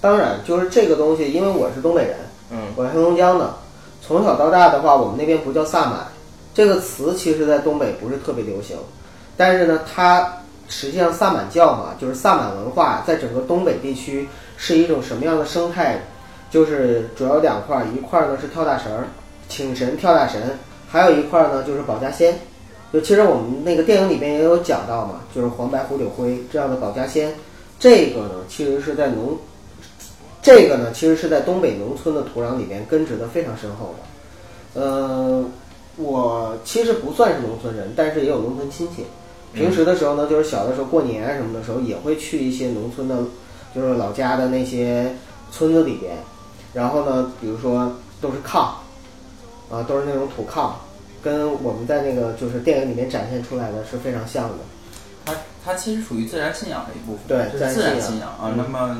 [0.00, 2.16] 当然，就是这个东西，因为我是东北人，
[2.52, 3.56] 嗯我是黑龙江的，
[4.06, 6.06] 从小到大的话，我们那边不叫萨满，
[6.52, 8.76] 这个词其实在东北不是特别流行，
[9.34, 16.02] 但是呢，它实际上萨满教嘛，就是萨满文化，在整个东北地区是一种什么样的生态？
[16.50, 19.08] 就是主要两块儿，一块儿呢是跳大神儿，
[19.48, 20.56] 请神跳大神，
[20.88, 22.38] 还有一块儿呢就是保家仙。
[22.92, 27.34] 就其实我们那个电影里面也有讲到嘛，就是黄白胡柳灰这样的保家仙，
[27.80, 29.36] 这个呢其实是在农，
[30.44, 34.80] 这个呢其实是在东北农村的土壤里面根植的非常深厚的。
[34.80, 35.42] 呃，
[35.96, 39.06] 我其实不算是农村人，但是也有农村亲戚。
[39.54, 43.16] 平时的时候呢，就是小的时候过年什么的时候，也会去一些农村的，
[43.74, 45.14] 就是老家的那些
[45.50, 46.16] 村子里边。
[46.74, 48.74] 然后呢，比如说都是炕，
[49.70, 50.72] 啊，都是那种土炕，
[51.22, 54.54] 跟我们在那个就是电影里面展现出来的是非常像的。
[55.24, 55.32] 它
[55.64, 58.52] 它其实属于自然信仰的一部分，对自然信仰啊。
[58.52, 58.96] 嗯那么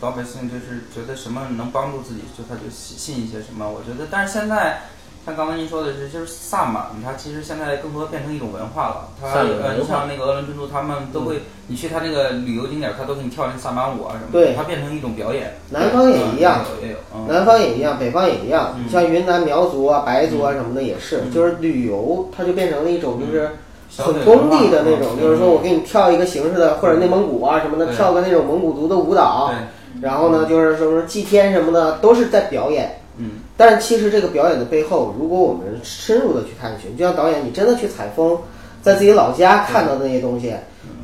[0.00, 3.68] 老百姓就是觉得什么能帮助自己，就他就信信一些什么。
[3.68, 4.82] 我觉得，但是现在
[5.24, 9.08] 像刚刚您说的是，就是萨满，它其实现在更多变成一种文化了。
[9.18, 15.56] 它呃，像那个鄂伦春族，他们都会，你去他那个旅游景点，他都给你跳那萨满舞啊什么的，对它变成一种表演。
[15.70, 18.74] 南方也一样，嗯也有，嗯南方也一样，北方也一样。
[18.76, 23.50] 嗯像云南苗族啊、白族啊什么的也是，嗯就是旅游它就变成了一种就是小
[23.98, 29.52] 很功利的那种，嗯就是说我给你跳一个形式的，或者内蒙古啊什么的，跳个那种蒙古族的舞蹈，
[30.00, 32.98] 然后呢就是什么祭天什么的，都是在表演。
[33.16, 38.36] 嗯但是其实这个表演的背后，如果我们深入的去探寻，就像导演你真的去采风，
[38.82, 40.52] 在自己老家看到的那些东西，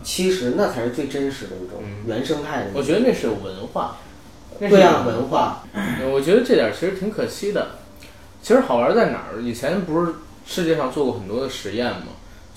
[0.02, 2.70] 其实那才是最真实的一种嗯原生态的。
[2.74, 3.96] 我觉得那是有文化，
[4.58, 5.62] 那是对啊文化。
[6.12, 7.68] 我觉得这点其实挺可惜的。
[8.42, 9.40] 其实好玩在哪儿？
[9.40, 10.12] 以前不是
[10.44, 12.06] 世界上做过很多的实验吗？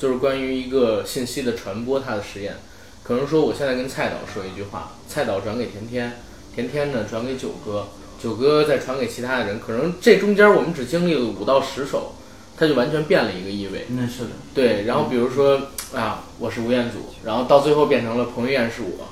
[0.04, 2.56] 就是关于一个信息的传播，它的实验。
[3.04, 6.20] 可能说我现在跟蔡导说一句话，蔡导转给甜甜，
[6.54, 7.88] 甜甜呢转给九哥，
[8.22, 9.62] 九哥再传给其他的人。
[9.62, 12.16] 可能这中间我们只经历了五到十首，
[12.58, 13.86] 它就完全变了一个意味。
[13.92, 15.58] 那是的，对，然后比如说
[15.96, 19.08] 啊，我是吴彦祖，然后到最后变成了彭于晏是我，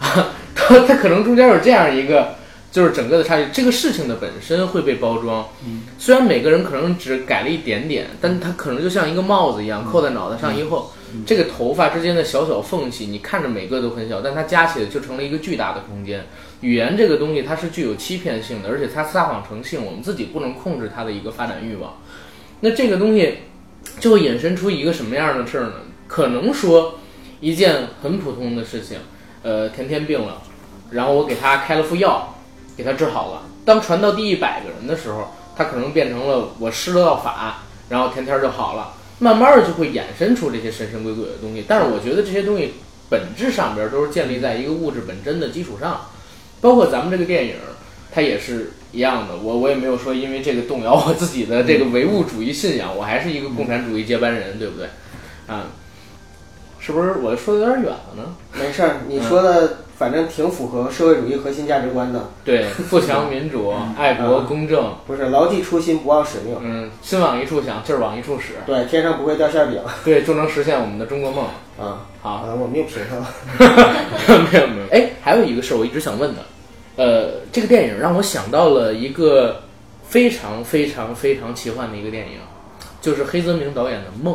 [0.00, 0.26] 他
[0.88, 2.34] 他可能中间有这样一个，
[2.72, 3.46] 就是整个的差距。
[3.52, 10.90] 这个事情的本身会被包装，嗯虽然每个人可能只改了一点点，但它可能就像一个帽子一样扣在脑袋上以后，
[11.24, 16.26] 这个头发之间的小小缝隙，你看着每个都很小，但它加起来就成了一个巨大的空间。
[16.62, 21.94] 语言这个东西它是具有欺骗性的，而且它撒谎成性，我们自己不能控制它的一个发展欲望。
[22.60, 23.38] 那这个东西
[24.00, 25.72] 就会引申出一个什么样的事儿呢？
[26.06, 26.98] 可能说
[27.40, 28.98] 一件很普通的事情，
[29.42, 30.42] 呃，甜甜病了，
[30.90, 32.38] 然后我给他开了副药，
[32.76, 33.42] 给他治好了。
[33.64, 38.94] 当传到第一百个人的时候，他可能变成了我施了道法，然后天天就好了。
[39.18, 41.64] 慢慢的就会衍生出这些神神鬼鬼的东西。
[41.68, 42.74] 但是我觉得这些东西
[43.08, 46.06] 本质上边都是建立在一个物质本真的基础上，
[46.60, 47.54] 包括咱们这个电影，
[48.10, 49.36] 它也是一样的。
[49.36, 54.88] 我我也没有说因为这个动摇我自己的这个唯物主义信仰，我还是一个共产主义接班人，对不对？
[55.46, 55.66] 啊，
[56.84, 58.34] 是不是我说的有点远了呢？
[58.58, 66.56] 没事儿，你说的反正挺符合社会主义核心价值观的，对，富强民主、爱国、公正，不是牢记初心，不忘使命。
[66.60, 71.46] 嗯，心往一处想，劲儿往一处使，对，天上不会掉馅饼对，就能实现我们的中国梦。
[71.80, 72.06] 啊！
[72.20, 73.28] 好，啊，我们又评上了。
[74.52, 74.88] 没有没有。
[74.90, 76.42] 哎，还有一个事儿我一直想问的，
[76.96, 79.62] 呃，这个电影让我想到了一个
[80.04, 82.38] 非常非常非常奇幻的一个电影，
[83.00, 84.34] 就是黑泽明导演的《梦》。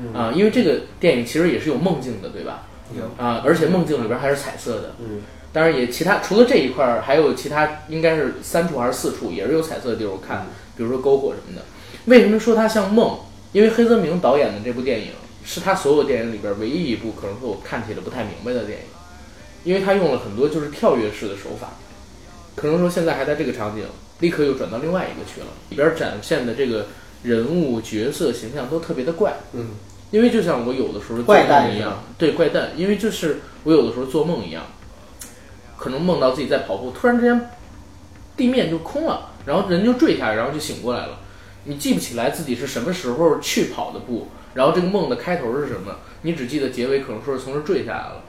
[0.00, 2.62] 嗯啊，因为这个电影其实也是有梦境的，对吧？
[2.96, 4.94] 有啊，而且梦境里边还是彩色的。
[5.00, 10.10] 嗯，当然也其他除了这一块儿，还有其他应该是三处还是四处也是有彩色的地儿。
[10.10, 11.64] 我看，比如说篝火什么的。
[12.06, 13.18] 为什么说它像梦？
[13.52, 15.08] 因为黑泽明导演的这部电影
[15.42, 18.84] 是他所有电影里边唯一一部可能说我看起来不太明白的电影，
[19.64, 21.70] 因为他用了很多就是跳跃式的手法，
[22.54, 23.84] 可能说现在还在这个场景，
[24.20, 26.86] 立刻又转到另外一个去了，里边展现的这个
[27.22, 29.34] 人物角色形象都特别的怪。
[29.52, 29.70] 嗯，
[30.10, 34.64] 因为就像我有的时候做怪诞一样，对怪诞，因为就是我有的时候做梦一样，
[35.76, 37.50] 可能梦到自己在跑步，突然之间
[38.36, 41.20] 地面就空了，然后人就坠下来，然后就醒过来了。
[41.64, 48.22] 你记不起来自己是什么时候去跑的步，然后这个梦的开头是什么，你只记得结尾可能说是从这儿坠下来了。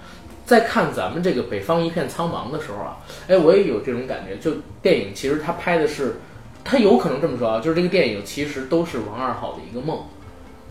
[0.45, 2.97] 在看咱们这个北方一片苍茫的时候啊，
[3.27, 4.35] 哎，我也有这种感觉。
[4.37, 6.19] 就电影其实它拍的是，
[6.63, 9.99] 他有可能这么说啊，就是这个电影其实都是王二好的一个梦。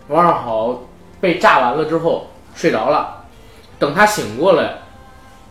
[0.09, 0.85] 王二好
[1.20, 3.24] 被炸完了之后睡着了，
[3.79, 4.79] 等他醒过来，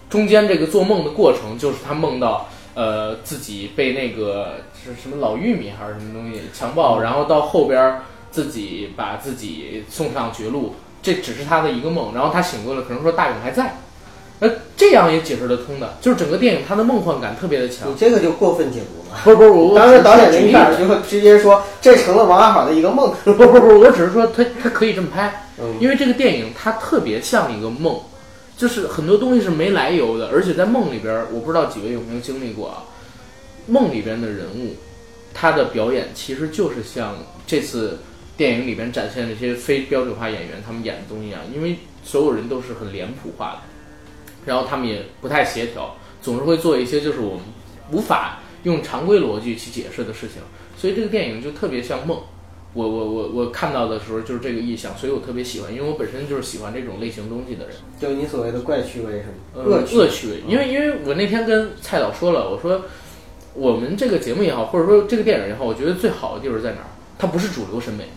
[0.10, 12.14] 中间这个做梦的过程就是他梦到呃自己被那个是什么老玉米还是什么东西强暴，然后到后边自己把自己送上绝路，这只是他的一个梦。
[12.14, 13.78] 然后他醒过来，可能说大勇还在，
[14.40, 17.96] 呃，这样也解释得通的，就是整个电影它的梦幻感特别的强你。
[17.98, 19.18] 这个就过分解读了。
[19.24, 23.12] 不是不是，我当时导演举例那面儿就会直接说，这成了王阿好的一个梦。
[23.24, 28.00] 不不不，我只是说他他可以这么拍，嗯因为这个电影它特别像一个梦，
[28.56, 32.84] 就是很多东西是没来由的，而且在梦里边儿，我不知道几位有没有经历过啊，
[33.66, 34.76] 梦里边的人物，
[35.34, 37.16] 他的表演其实就是像
[37.48, 37.98] 这次
[38.36, 43.60] 电影里边展现的这些非标准化演员他们演的东西一样，因为所有人都是很脸谱化的，
[44.48, 47.42] 然后他们也不太协调，总是会做一些就是我们
[47.92, 50.42] 无法用常规逻辑去解释的事情，
[50.76, 52.18] 所以这个电影就特别像梦。
[52.74, 57.76] 我我我我看到的时候就是这个意象，所以我特别喜欢，因为我本身就是喜欢这种类型东西的人。
[58.00, 59.34] 就你所谓的怪趣味是吗？
[59.56, 62.84] 呃恶趣恶趣味，因为因为我那天跟蔡导说了，我说
[63.56, 66.88] 我们这个节目也好，或者说这个电影也好，我觉得最好的地方在哪儿？
[67.18, 68.10] 它不是主流审美，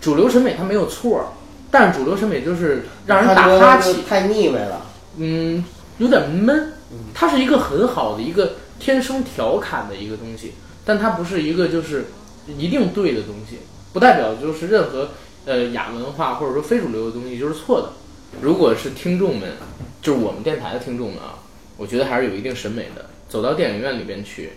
[0.00, 1.32] 主流审美它没有错，
[1.68, 4.86] 但是主流审美就是让人打哈欠，太腻歪了。
[5.16, 5.64] 嗯，
[5.98, 6.72] 有点闷。
[7.12, 10.52] 它是一个很好的一个天生调侃的一个东西，
[10.84, 12.06] 但它不是一个就是
[12.56, 13.58] 一定对的东西，
[13.92, 15.10] 不代表就是任何
[15.44, 17.90] 呃亚文化或者说非主流的东西就是错的。
[18.40, 19.52] 如果是听众们，
[20.00, 21.38] 就是我们电台的听众们啊，
[21.76, 23.06] 我觉得还是有一定审美的。
[23.28, 24.52] 走到电影院里边去，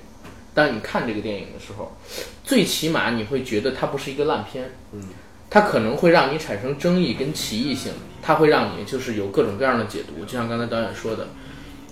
[0.53, 1.95] 当你看这个电影的时候，
[2.43, 5.01] 最起码你会觉得它不是一个烂片，嗯，
[5.49, 7.91] 它可能会让你产生争议跟歧义性，
[8.27, 11.29] 它会让你就是有各种各样的解读，就像刚才导演说的。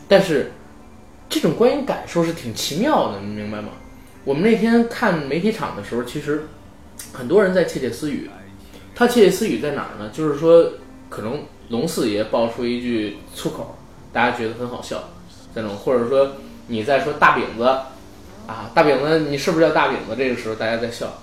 [0.05, 0.51] 但是
[1.29, 3.69] 这种观影感受是挺奇妙的，你明白吗？
[4.25, 6.45] 我们那天看媒体场的时候，其实
[7.13, 8.29] 很多人在窃窃私语。
[8.93, 10.09] 他窃窃私语在哪儿呢？
[10.11, 10.69] 就是说，
[11.07, 13.77] 可能龙四爷爆出一句粗口，
[14.11, 15.01] 大家觉得很好笑，
[15.55, 16.33] 这种，或者说
[16.67, 20.13] 你在说大饼子啊，大饼子，你是不是叫大饼子？
[20.17, 21.17] 这个时候大家在笑。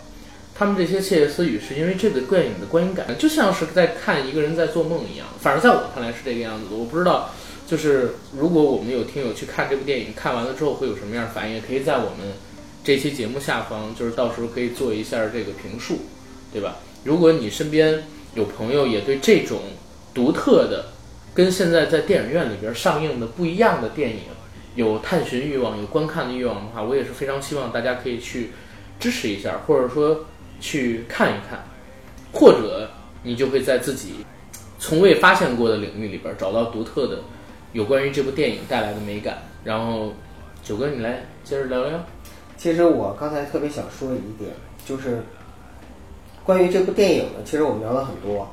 [0.62, 5.26] 他们这些窃窃私语是因为这个电影的观影感，就像是在看一个人在做梦一样。
[5.40, 7.30] 反正在我看来是这个样子的，我不知道。
[7.66, 12.34] 就是如果我们有听友去看这部电影，看完了之后会有什么样的反应，也可以在我们
[12.84, 16.00] 这期节目下方，就是到时候可以做一下这个评述，
[16.52, 16.76] 对吧？
[17.02, 19.58] 如果你身边有朋友也对这种
[20.14, 20.86] 独特的、
[21.34, 24.18] 跟现在在电影院里边上映的不一样的电影
[24.76, 28.50] 有探寻欲望、有观看的欲望的话，我也是非常希望大家可以去
[29.00, 30.26] 支持一下，或者说
[30.62, 31.62] 去看一看，
[32.32, 32.88] 或者
[33.22, 34.24] 你就会在自己
[34.78, 37.18] 从未发现过的领域里边找到独特的。
[37.72, 40.12] 有关于这部电影带来的美感，然后
[40.62, 41.98] 九哥你来接着聊聊。
[42.56, 44.50] 其实我刚才特别想说一点，
[44.86, 45.22] 就是
[46.44, 48.48] 关于这部电影呢，其实我们聊了很多。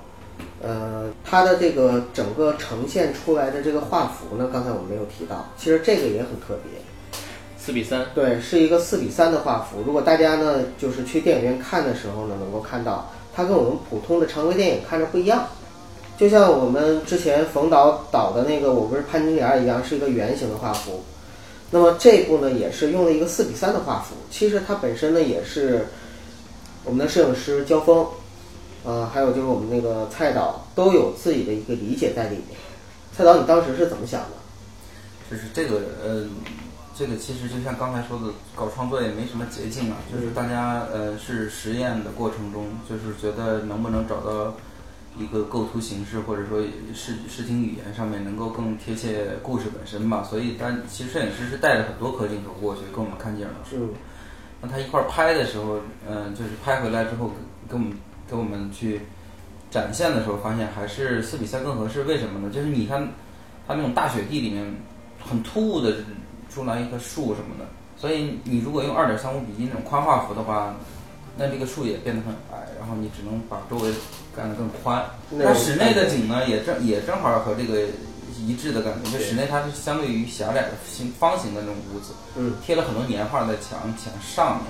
[0.62, 6.80] 呃，它的这个整个呈现出来的这个画幅呢，刚才我们没有提到，其实这个也很特别。
[7.70, 9.84] 四比三，对，是一个四比三的画幅。
[9.86, 15.46] 如果大家呢，就是去电影院看的时候呢，能够看到，它跟我们普通的常规电影看着不一样。
[16.18, 21.04] 就像我们之前冯导导的那个《我不是潘金莲》一样，是一个圆形的画幅。
[21.70, 24.16] 那么这一部呢，也是用了一个四比三的画幅。
[24.32, 25.86] 其实它本身呢，也是
[26.86, 28.04] 我们的摄影师焦峰，
[28.84, 32.58] 呃，还有就是我们那个蔡导都有自己的一个理解在里面。
[33.16, 34.30] 蔡导，你当时是怎么想的？
[35.30, 36.26] 就是这个，呃，
[37.00, 44.54] 这个其实就像刚才说的，搞创作也没什么捷径啊，就是大家呃是实验的过程中，就是觉得能不能找到。
[45.18, 46.62] 一个构图形式，或者说
[46.94, 53.54] 视视听语言上面能够更贴切故事本身吧，所以但其实摄影师是带着很多颗镜头过去跟我们看景的。
[53.70, 53.78] 是，
[54.62, 57.32] 那他一块儿拍的时候，嗯，就是拍回来之后
[57.68, 57.98] 跟我们
[58.30, 59.02] 跟我们去
[59.70, 62.04] 展现的时候，发现还是四比三更合适。
[62.04, 62.54] 为什么呢？
[62.54, 63.06] 就是你看
[63.68, 64.74] 他那种大雪地里面
[65.20, 65.96] 很突兀的
[66.54, 67.66] 出来一棵树什么的，
[67.98, 70.76] 所以你如果用二点三五比一那种宽画幅的话。
[71.42, 73.94] 那这个树也变得很矮，然后你只能把周围
[74.36, 75.06] 干得更宽。
[75.30, 77.88] 那室内的景呢，也正也正好和这个
[78.46, 79.10] 一致的感觉。
[79.10, 84.66] 就室内它是相对于狭窄的形方形的那种屋子，嗯，贴了很多年画在墙墙上面，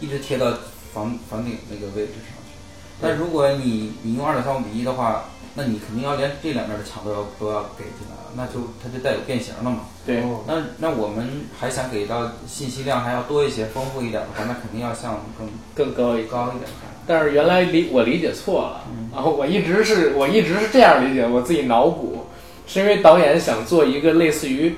[0.00, 0.50] 一直贴到
[0.94, 2.56] 房房顶那个位置上去。
[3.02, 5.24] 但如果你你用二点三五比一的话，
[5.56, 9.82] 那你肯定要连这两面的墙都要都要给进来，那就它就带有变形了嘛。
[10.04, 16.90] 对，那那我们还想给到信息量还要多一些、丰富一点的话，那肯定要向更更高一高一点看。
[17.06, 18.80] 但是原来理我理解错了，
[19.12, 22.26] 然后我一直是我一直是这样理解，我自己脑补，
[22.66, 24.74] 是因为导演想做一个类似于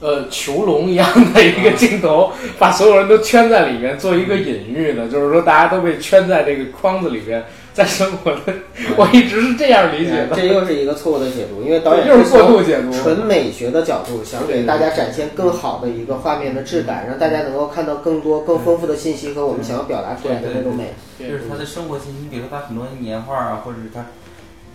[0.00, 7.42] 呃囚笼一样的一个镜头，把所有人都圈在里面，做一个隐喻的，就是说大家都被圈在这个框子里边。
[7.78, 8.52] 在生活的，
[8.96, 10.34] 我一直是这样理解的。
[10.34, 20.92] 这又是一个错误的解读，因为导演是过度解读，纯美学的角度，想给大家展现更好的一个画面的质感，让大家能够看到更多、更丰富的信息和我们想要表达出来的那种美。
[21.20, 24.04] 就是他的生活信息，比如说他很多年画啊，或者是他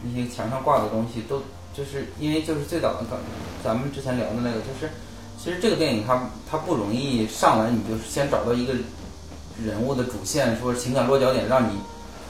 [0.04, 1.44] 那些墙上挂的东西，都
[1.76, 3.20] 就是因为就是最早的刚
[3.62, 4.94] 咱们之前聊的那个，就是
[5.38, 8.72] 其实这个电影它它不容易上来，你就是先找到一个
[9.62, 11.74] 人物的主线，说情感落脚点，让你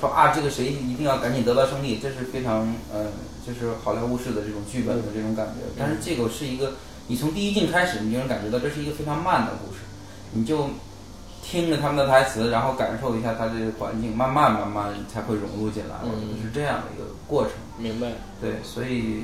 [0.07, 3.07] 说啊这个谁一定要赶紧得到胜利，这是非常呃
[3.47, 5.61] 就是好莱坞式的这种剧本的这种感觉。
[5.77, 6.73] 但是这个是一个，
[7.07, 9.79] 你从第一镜开始，你就能感觉到这是一个非常慢的故事，
[10.33, 10.69] 你就。
[11.45, 15.95] 听着他们的台词，然后感受一下他这个环境，慢慢慢慢才会融入进来，
[16.41, 17.51] 是这样的一个过程。
[17.77, 18.07] 明白。
[18.39, 19.23] 对，所以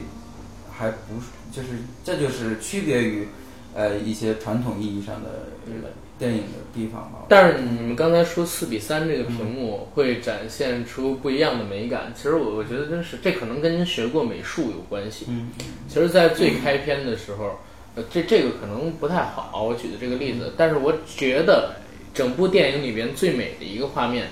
[0.69, 1.69] 还不是，就是
[2.03, 3.25] 这就是区别于
[3.73, 7.25] 呃一些传统意义上的这个电影的地方吧。
[7.27, 15.25] 但是你们刚才说四比三这个屏幕会展现出不一样的美感，其实我我觉得真是这可能跟您学过美术有关系。
[15.29, 15.49] 嗯。
[15.87, 17.57] 其实，在最开篇的时候，
[17.95, 21.73] 呃，这这个可能不太好，我举的这个例子，但是我觉得。
[22.11, 24.27] 整部电影里边最美的一个画面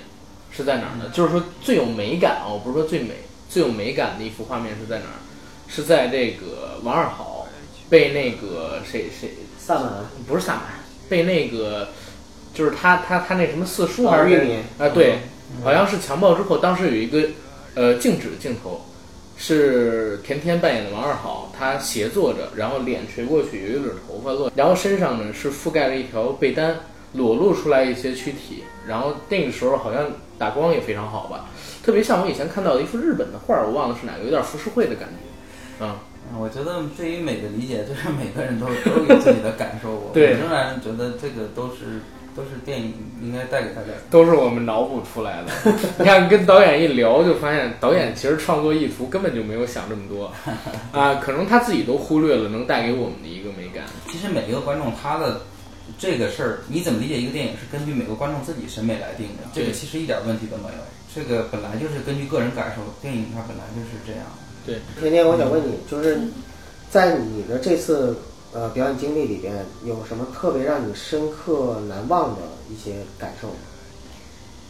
[0.51, 1.09] 是在哪儿呢？
[1.13, 3.11] 就是说最有美感啊，我不是说最美，
[3.47, 5.15] 最有美感的一幅画面是在哪儿？
[5.67, 7.47] 是在这个王二好
[7.87, 9.29] 被那个谁谁
[9.59, 9.93] 萨满
[10.27, 10.63] 不是萨满，
[11.09, 11.89] 被那个
[12.53, 14.35] 就是他他他那什么四叔还是
[14.77, 15.19] 啊对，
[15.63, 17.27] 好像是强暴之后，当时有一个
[17.75, 18.81] 呃静止的镜头，
[19.37, 26.75] 是甜甜扮演的王二好，他斜坐着，然后脸垂过去，有一缕头发落，然后身上呢是覆盖了一条被单。
[27.13, 31.49] 裸露出来一些躯体，然后那个时候好像打光也非常好吧，
[31.81, 35.85] 特别像我以前看到的一幅日本的画，我忘了是哪个，有点浮世绘的感觉。
[35.85, 35.95] 嗯，
[36.39, 39.91] 我觉得对于美的理解，就是每个人都都有自己的感受。
[39.91, 42.01] 我 仍然觉得这个都是
[42.35, 45.51] 都是电影应该带给大家，都是我们脑补出来的。
[45.99, 50.31] 你看，跟导演一聊，就发现导演其实创作意图根本就没有想这么多
[50.91, 53.85] 啊，可能他自己都忽略了能带给我们的一个美感。
[54.07, 55.41] 其实每一个观众他的。
[55.97, 57.15] 这个事儿你怎么理解？
[57.15, 60.83] 一个电影是根据每个观众自己审美来定的，这个其实一点问题都没有。
[61.15, 64.27] 这个本来就是根据个人感受，电影它本来就是这样。
[64.67, 66.19] 对，天天，我想问你，就是
[66.91, 68.17] 在你的这次
[68.53, 73.47] 呃表演经历里边，有什么特别让你深刻难忘的一些感受？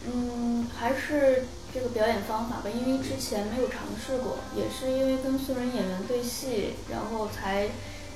[0.06, 1.44] 嗯，还是
[1.74, 7.68] 这个表演方法吧，因为之前没有尝试过，也是因为跟素人演员对戏，然后才。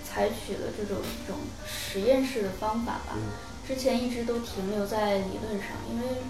[0.05, 3.16] 采取了这种这种实验室的方法吧，
[3.66, 6.20] 之前一直都停留在理论上，因为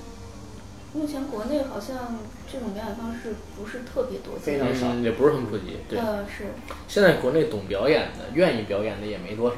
[0.95, 2.18] 目前国内好像
[2.51, 5.78] 这种表演方式不是特别多，非常少，也不是很普及。
[5.88, 6.53] 对，是。
[6.86, 9.57] 现在国内懂表演的、愿意表演的也没多少，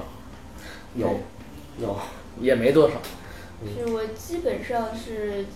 [0.94, 1.18] 有，
[1.80, 1.98] 有，
[2.40, 2.96] 也没多少。
[3.76, 5.46] 是我基本上是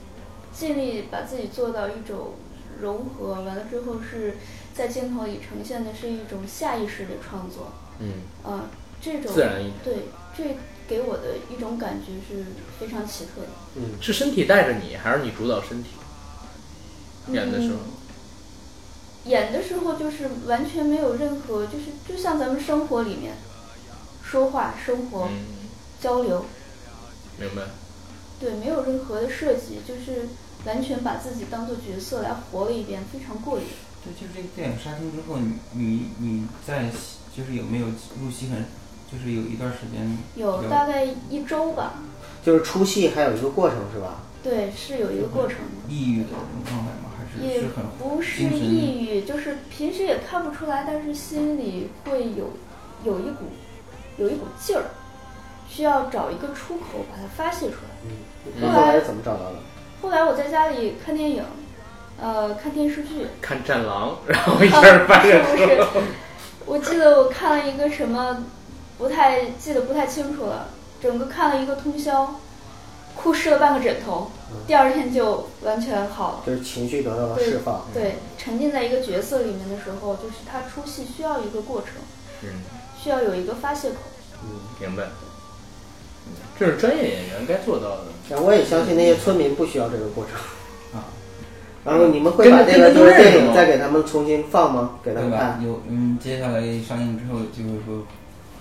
[0.52, 2.34] 尽力把自己做到一种
[2.80, 4.34] 融合，完了之后是
[4.74, 7.72] 在镜头里呈现的是一种下意识的创作。
[8.00, 8.12] 嗯
[8.42, 8.70] 啊，
[9.00, 9.94] 这种自然一点对，
[10.36, 10.56] 这
[10.88, 12.46] 给我的一种感觉是
[12.80, 13.48] 非常奇特的。
[13.76, 15.90] 嗯，是身体带着你，还是你主导身体？
[17.30, 17.76] 演的时候，
[19.26, 23.34] 演的时候就是完全没有任何，就是就像咱们生活里面
[24.24, 25.28] 说话、生活
[26.00, 26.46] 交流。
[27.38, 27.62] 明白。
[28.40, 30.28] 对，没有任何的设计，就是
[30.64, 33.64] 完全把自己当做角色来活了一遍，非常过瘾。
[34.02, 36.90] 对，就是这个电影杀青之后，你你你在。
[37.36, 38.64] 就是有没有入戏很，
[39.10, 41.94] 就是有一段时间，有大概一周吧。
[42.44, 44.20] 就是出戏还有一个过程是吧？
[44.42, 45.56] 对，是有一个过程。
[45.88, 47.10] 抑郁的那种状态吗？
[47.16, 47.62] 还是也
[47.98, 52.50] 不是抑郁，就是平时也看不出来，但是心里会有
[53.04, 53.46] 有一股
[54.16, 54.84] 有一股劲儿，
[55.68, 57.90] 需要找一个出口把它发泄出来。
[58.04, 58.72] 嗯。
[58.72, 59.56] 后来怎么找到的？
[60.00, 61.42] 后来我在家里看电影，
[62.20, 63.26] 呃，看电视剧。
[63.42, 66.02] 看《战狼》， 然后一下发泄出来。
[66.64, 68.44] 我记得我看了一个什么，
[68.98, 70.68] 不太记得不太清楚了。
[71.00, 72.34] 整个看了一个通宵，
[73.14, 74.30] 哭湿了半个枕头，
[74.66, 76.42] 第二天就完全好了。
[76.44, 77.86] 就是情绪得到了释放。
[77.94, 81.90] 对，沉浸在一个角色里面的时候，就是他出戏需要一个过程，
[82.42, 82.48] 嗯，
[83.00, 83.96] 需要有一个发泄口。
[84.42, 85.04] 嗯，明白。
[86.58, 88.06] 这是专业演员该做到的。
[88.28, 90.34] 但我也相信那些村民不需要这个过程。
[90.98, 91.04] 啊
[91.84, 94.98] 然后你们会把这个就是电影再给他们重新放吗？
[95.02, 95.58] 给他们看。
[95.64, 98.04] 有嗯，接下来上映之后就是说，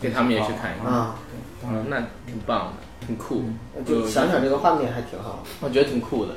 [0.02, 1.16] 给他们也去看一看啊。
[1.64, 3.44] 嗯，那挺棒的，挺酷。
[3.86, 5.44] 就想想这个画面还挺好。
[5.62, 6.34] 我觉得挺酷的，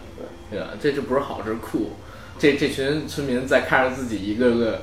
[0.50, 0.68] 对吧？
[0.80, 1.90] 这就不是好，这是酷。
[2.38, 4.82] 这这群村民在看着自己一个个，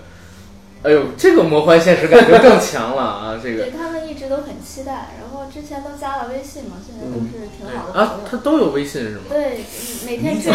[0.83, 3.39] 哎呦，这个魔幻现实感觉更强了啊！
[3.41, 3.63] 这个。
[3.63, 8.07] 对他们一直都很期待，然后之前都加了微信嘛，现在都是挺好的朋友。
[8.07, 9.23] 啊，他都有微信是吗？
[9.29, 9.61] 对，
[10.05, 10.53] 每天 见。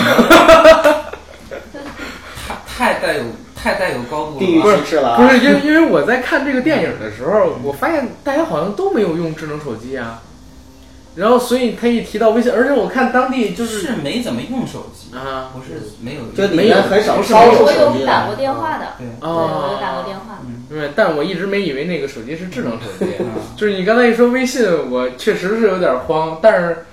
[2.46, 3.24] 太太带有
[3.54, 10.22] 太带有高度了，不是了，不是因为 因为我在看这个电影的时候，我发现大家好像都没有用智能手机啊，
[11.14, 20.40] 然后所以他一提到微信，而且我看当地就是是没怎么用手机啊，不是没有，就没有很少我有打过电话的，对，我有打过电话，
[20.70, 23.12] 嗯，但我一直没以为那个手机是智能手机。
[23.56, 26.86] 就是你刚才一说微信，我确实是有点慌，但是，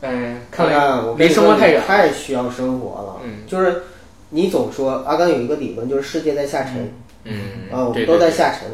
[0.00, 3.20] 哎，看来离生活太远，太需要生活了。
[3.24, 3.82] 嗯，就是
[4.30, 6.92] 你总说阿甘有一个理论，就是世界在下沉。
[7.24, 7.34] 嗯，
[7.72, 8.68] 啊，我们都在下沉。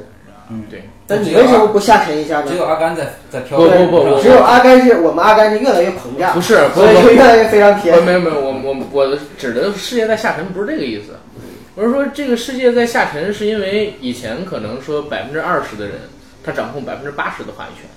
[0.51, 0.83] 嗯，对。
[1.07, 2.47] 那你为什么不下沉一下呢？
[2.51, 3.59] 只有阿甘在在飘。
[3.59, 6.35] 不不不，只有阿甘是我们阿甘是越来越膨胀。
[6.35, 8.03] 不是，所以就越来越非常偏。
[8.05, 11.15] 没有没有，我我我指的世界在下沉不是这个意思。
[11.75, 15.95] 我是说，这个世界在下沉，是因为以前可能说百分之二十的人，
[16.45, 17.89] 他掌控百分之八十的话语权，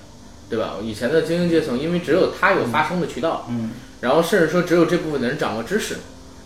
[0.48, 0.76] 对吧？
[0.82, 5.96] 以前的精英阶层，因为只有他有发声的渠道，嗯，然后甚至说只有这部分的人掌握知识，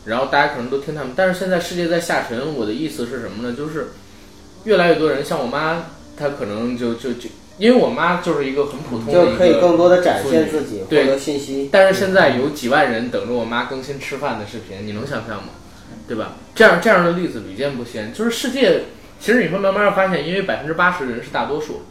[0.05, 1.13] 然后大家可能都听他们。
[1.15, 3.55] 但是现在世界在下沉，我的意思是什么呢？
[3.57, 3.89] 就是
[4.65, 5.85] 越来越多人，像我妈，
[6.17, 7.29] 她可能就就就，
[7.59, 11.69] 因为我妈就是一个很普通的，就可以更多的展现自己，获得信息。
[11.73, 15.51] 但是现在有几万人等着我妈更新吃饭的视频，你能想象吗？
[16.07, 16.33] 对吧？
[16.55, 18.13] 这样这样的例子屡见不鲜。
[18.13, 18.83] 就是世界，
[19.21, 21.83] 其实你会慢慢发现，因为百分之八十的人是大多数，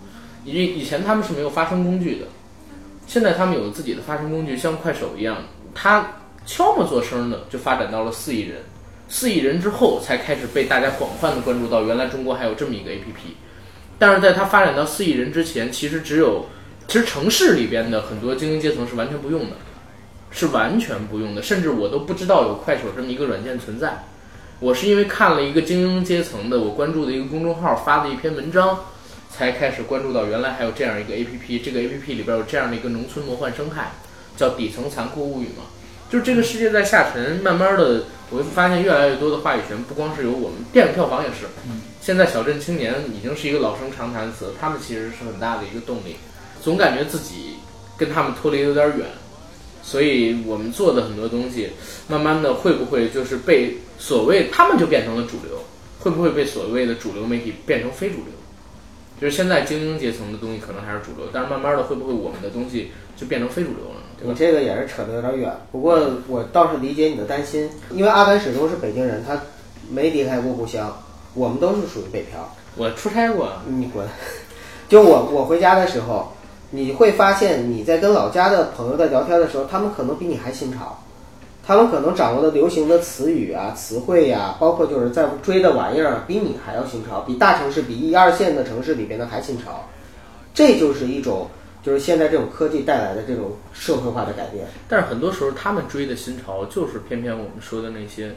[0.43, 2.25] 以以前他们是没有发声工具的，
[3.07, 5.37] 现在他们有自己的发声工具，像快手一样，
[5.73, 6.05] 他
[6.49, 8.63] 悄么做声的就发展到了四亿人，
[9.07, 13.35] 四亿人之后才开始被大家广泛的关注到，原来中国还有这么一个 APP。
[13.99, 16.47] 但是在它发展到四亿人之前，其实只有，
[16.87, 19.57] 其实城市里边的很多精英阶层是完全不用的。
[20.31, 24.05] 是完全不用的，甚至我都不知道有快手这么一个软件存在。
[24.59, 28.79] 我是因为看了一个精英阶层的我关注的一个公众号发的一篇文章，
[29.29, 31.59] 才开始关注到原来还有这样一个 A P P。
[31.59, 33.91] 这个 A P P 里边有这样的一个农村魔幻生态，
[34.35, 35.63] 叫底层残酷物语嘛。
[36.09, 41.45] 就是这个世界在下沉，慢慢的我会发现越来越多的话语权不光是由我们电影票房也是。
[42.01, 46.15] 现在小镇青年已经是一个老生常谈词，他们其实是很大的一个动力。
[46.61, 47.55] 总感觉自己
[47.97, 49.07] 跟他们脱离有点远。
[49.81, 51.71] 所以我们做的很多东西，
[52.07, 55.63] 慢慢的会不会就是被所谓他们就变成了主流？
[55.99, 58.25] 会不会被所谓的主流媒体变成非主流？
[59.21, 63.98] 就是现在精英阶层的东西可能还是主流，但是慢慢的会不会我们的东西就变成非主流了？
[64.21, 65.51] 你这个也是扯得有点远。
[65.71, 69.39] 不过我倒是理解你的担心，因为阿甘始终是北京人，他
[69.89, 70.95] 没离开过故乡。
[71.33, 72.53] 我们都是属于北漂。
[72.75, 73.53] 我出差过。
[73.67, 74.05] 你滚！
[74.89, 76.31] 就我我回家的时候。
[76.71, 80.99] 你会发现，你在跟老家的朋友在聊天的时候，他们可能比你还新潮，
[81.65, 89.83] 他们可能掌握的流行的词语啊、词汇呀，包括就是在追的玩意儿，比你还要新潮，比大城市、比一二线的城市里边的还新潮。
[90.53, 91.47] 这就是一种，
[91.89, 94.67] 就是现在这种科技带来的这种社会化的改变。
[94.87, 98.35] 但是很多时候，他们追的新潮，就是偏偏我们说的那些。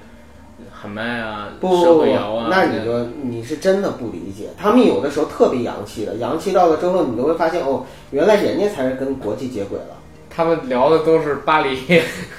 [0.70, 4.50] 喊麦啊，社会摇啊，那你就你是真的不理解。
[4.56, 9.96] 他们有的时候特别洋气的，洋气到了之后，你都会发现哦，原来人家才是跟国际接轨了。
[10.30, 11.80] 他们聊的都是巴黎，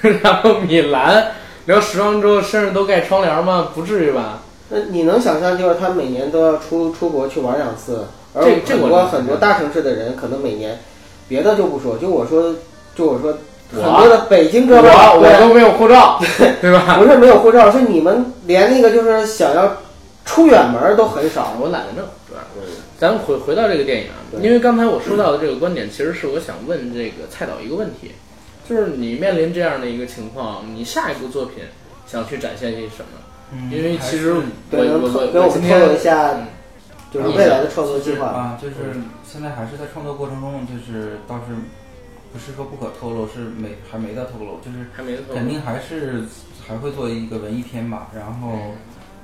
[0.22, 1.32] 然后米兰，
[1.66, 3.68] 聊时装周，甚至都盖窗帘吗？
[3.74, 4.40] 不至于吧？
[4.70, 10.78] 那你能想象，就是他每年都要出出国去玩两次，而很多很多大城市的人可能每年，
[11.28, 12.54] 别的就不说，就我说，
[12.94, 13.36] 就我说。
[13.72, 16.20] 很多的北京哥们儿，我都没有护照，
[16.60, 16.96] 对吧？
[16.96, 19.78] 不是没有护照，是你们连那个就是想要
[20.24, 21.56] 出远门都很少。
[21.58, 22.44] 我懒得弄，是吧？
[23.00, 28.12] 咱回回到这个电影啊，因为刚才我说到的这个观点，其实是我想问这个蔡导一个问题，
[28.68, 31.64] 就是你面临这样的一个情况，你下一部作品
[32.06, 33.66] 想去展现些什么？
[33.72, 36.34] 因为其实我我给我们透露一下，
[37.12, 38.74] 就是未来的创作计划啊，就是
[39.34, 41.56] 现在还是在创作过程中，就是倒是。
[42.32, 46.24] 不是说不可透露，是没还没得透露，就是还没肯定还是
[46.66, 48.10] 还会做一个文艺片吧。
[48.12, 48.58] 然后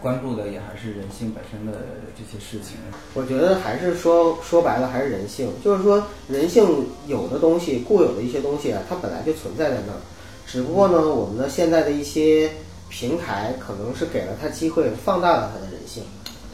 [0.01, 1.81] 关注的也还是人性本身的
[2.17, 2.77] 这些事情。
[3.15, 9.99] 我觉得还是说说白了还是人性，就是说人性有的东西固有的一些东西啊，它本来就存在在那儿，
[10.47, 12.49] 只不过呢，我们的现在的一些
[12.89, 16.05] 平台可能是给了它机会，放大了它的人性，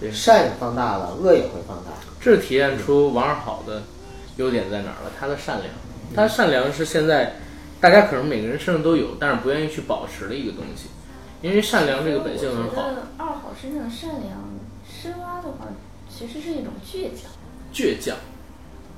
[0.01, 1.93] 对善也放大了，恶也会放大。
[2.27, 3.85] 这体现出王二好的
[4.37, 5.13] 优点在哪儿了？
[5.17, 5.73] 他的善良。
[6.13, 7.37] 他善良是现在
[7.81, 10.89] 大家可能每个人身上都有，但是不愿意去保持的一个东西，
[11.41, 12.83] 因为善良这个本性很好。
[13.17, 14.43] 二好身上的善良，
[14.85, 15.69] 深挖的话，
[16.11, 17.31] 其实是一种倔强。
[17.73, 18.17] 倔强。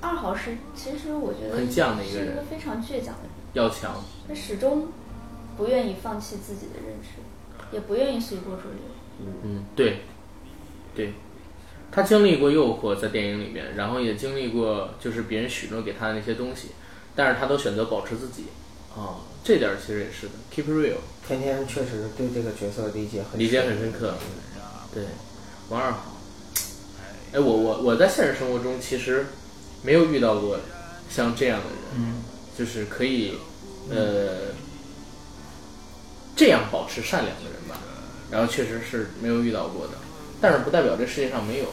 [0.01, 3.31] 二好是，其实我觉得很犟的一个人，是一个非常倔强的人。
[3.53, 4.03] 要强。
[4.27, 4.89] 他始终
[5.55, 7.09] 不愿意放弃自己的认知，
[7.73, 8.79] 也不愿意随波逐流。
[9.21, 9.99] 嗯嗯，对，
[10.95, 11.13] 对。
[11.99, 16.69] 他经历过诱惑，在电影里面，然后也经历过就是别人许诺给他的那些东西。
[17.17, 18.45] 但是他都选择保持自己，
[18.97, 20.99] 啊，这点其实也是的，keep real。
[21.27, 24.15] 天天确实对这个角色理解很理解很深刻，
[24.95, 25.03] 对，
[25.71, 26.17] 王二好。
[27.33, 29.27] 哎，我我我在现实生活中其实
[29.83, 30.57] 没有遇到过
[31.11, 32.23] 像这样的人，嗯，
[32.57, 33.35] 就是可以
[33.91, 34.53] 呃
[36.37, 37.81] 这样保持善良的人吧。
[38.31, 39.95] 然后确实是没有遇到过的，
[40.41, 41.65] 但是不代表这世界上没有。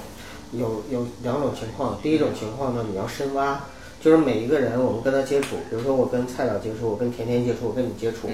[0.51, 3.59] 有有两种情况，第一种情况呢，你要深挖，
[4.01, 8.29] 就是每一个人我们跟他接触，比如说我跟蔡导接触，我跟甜甜接触，我跟你接触，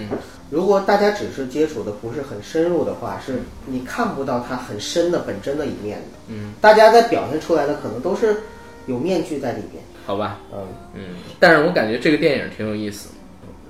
[0.49, 6.17] 如果大家只是接触的不是很深入的话，是你看不到他很深的本真的一面的。
[6.27, 8.43] 嗯，大家在表现出来的可能都是
[8.85, 9.83] 有面具在里边。
[10.05, 10.59] 好吧，嗯，
[10.95, 11.01] 嗯，
[11.39, 13.09] 但是我感觉这个电影挺有意思。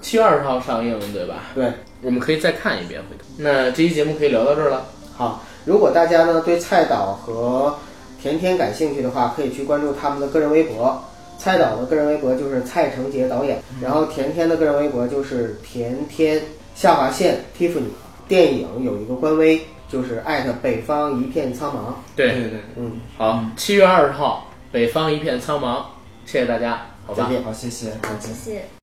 [0.01, 1.43] 七月二十号上映，对吧？
[1.53, 1.71] 对，
[2.01, 3.23] 我们可以再看一遍，回头。
[3.37, 4.87] 那这期节目可以聊到这儿了。
[5.15, 7.77] 好，如果大家呢对蔡导和
[8.21, 11.01] 甜甜感兴趣的话，可以去关注他们的个人微博。
[11.37, 16.39] 蔡导的个人微博就是蔡成杰导演，然后甜甜的个人微博就是甜甜
[16.75, 17.89] 下划线 Tiffany。
[18.27, 19.59] 电影有一个官微，
[19.89, 21.93] 就是艾特北方一片苍茫。
[22.15, 25.83] 对，对对，嗯，好，七月二十号，北方一片苍茫，
[26.25, 27.33] 谢谢大家，好吧再。
[27.33, 27.43] 见。
[27.43, 28.51] 好，谢谢，再见谢。
[28.51, 28.71] 谢。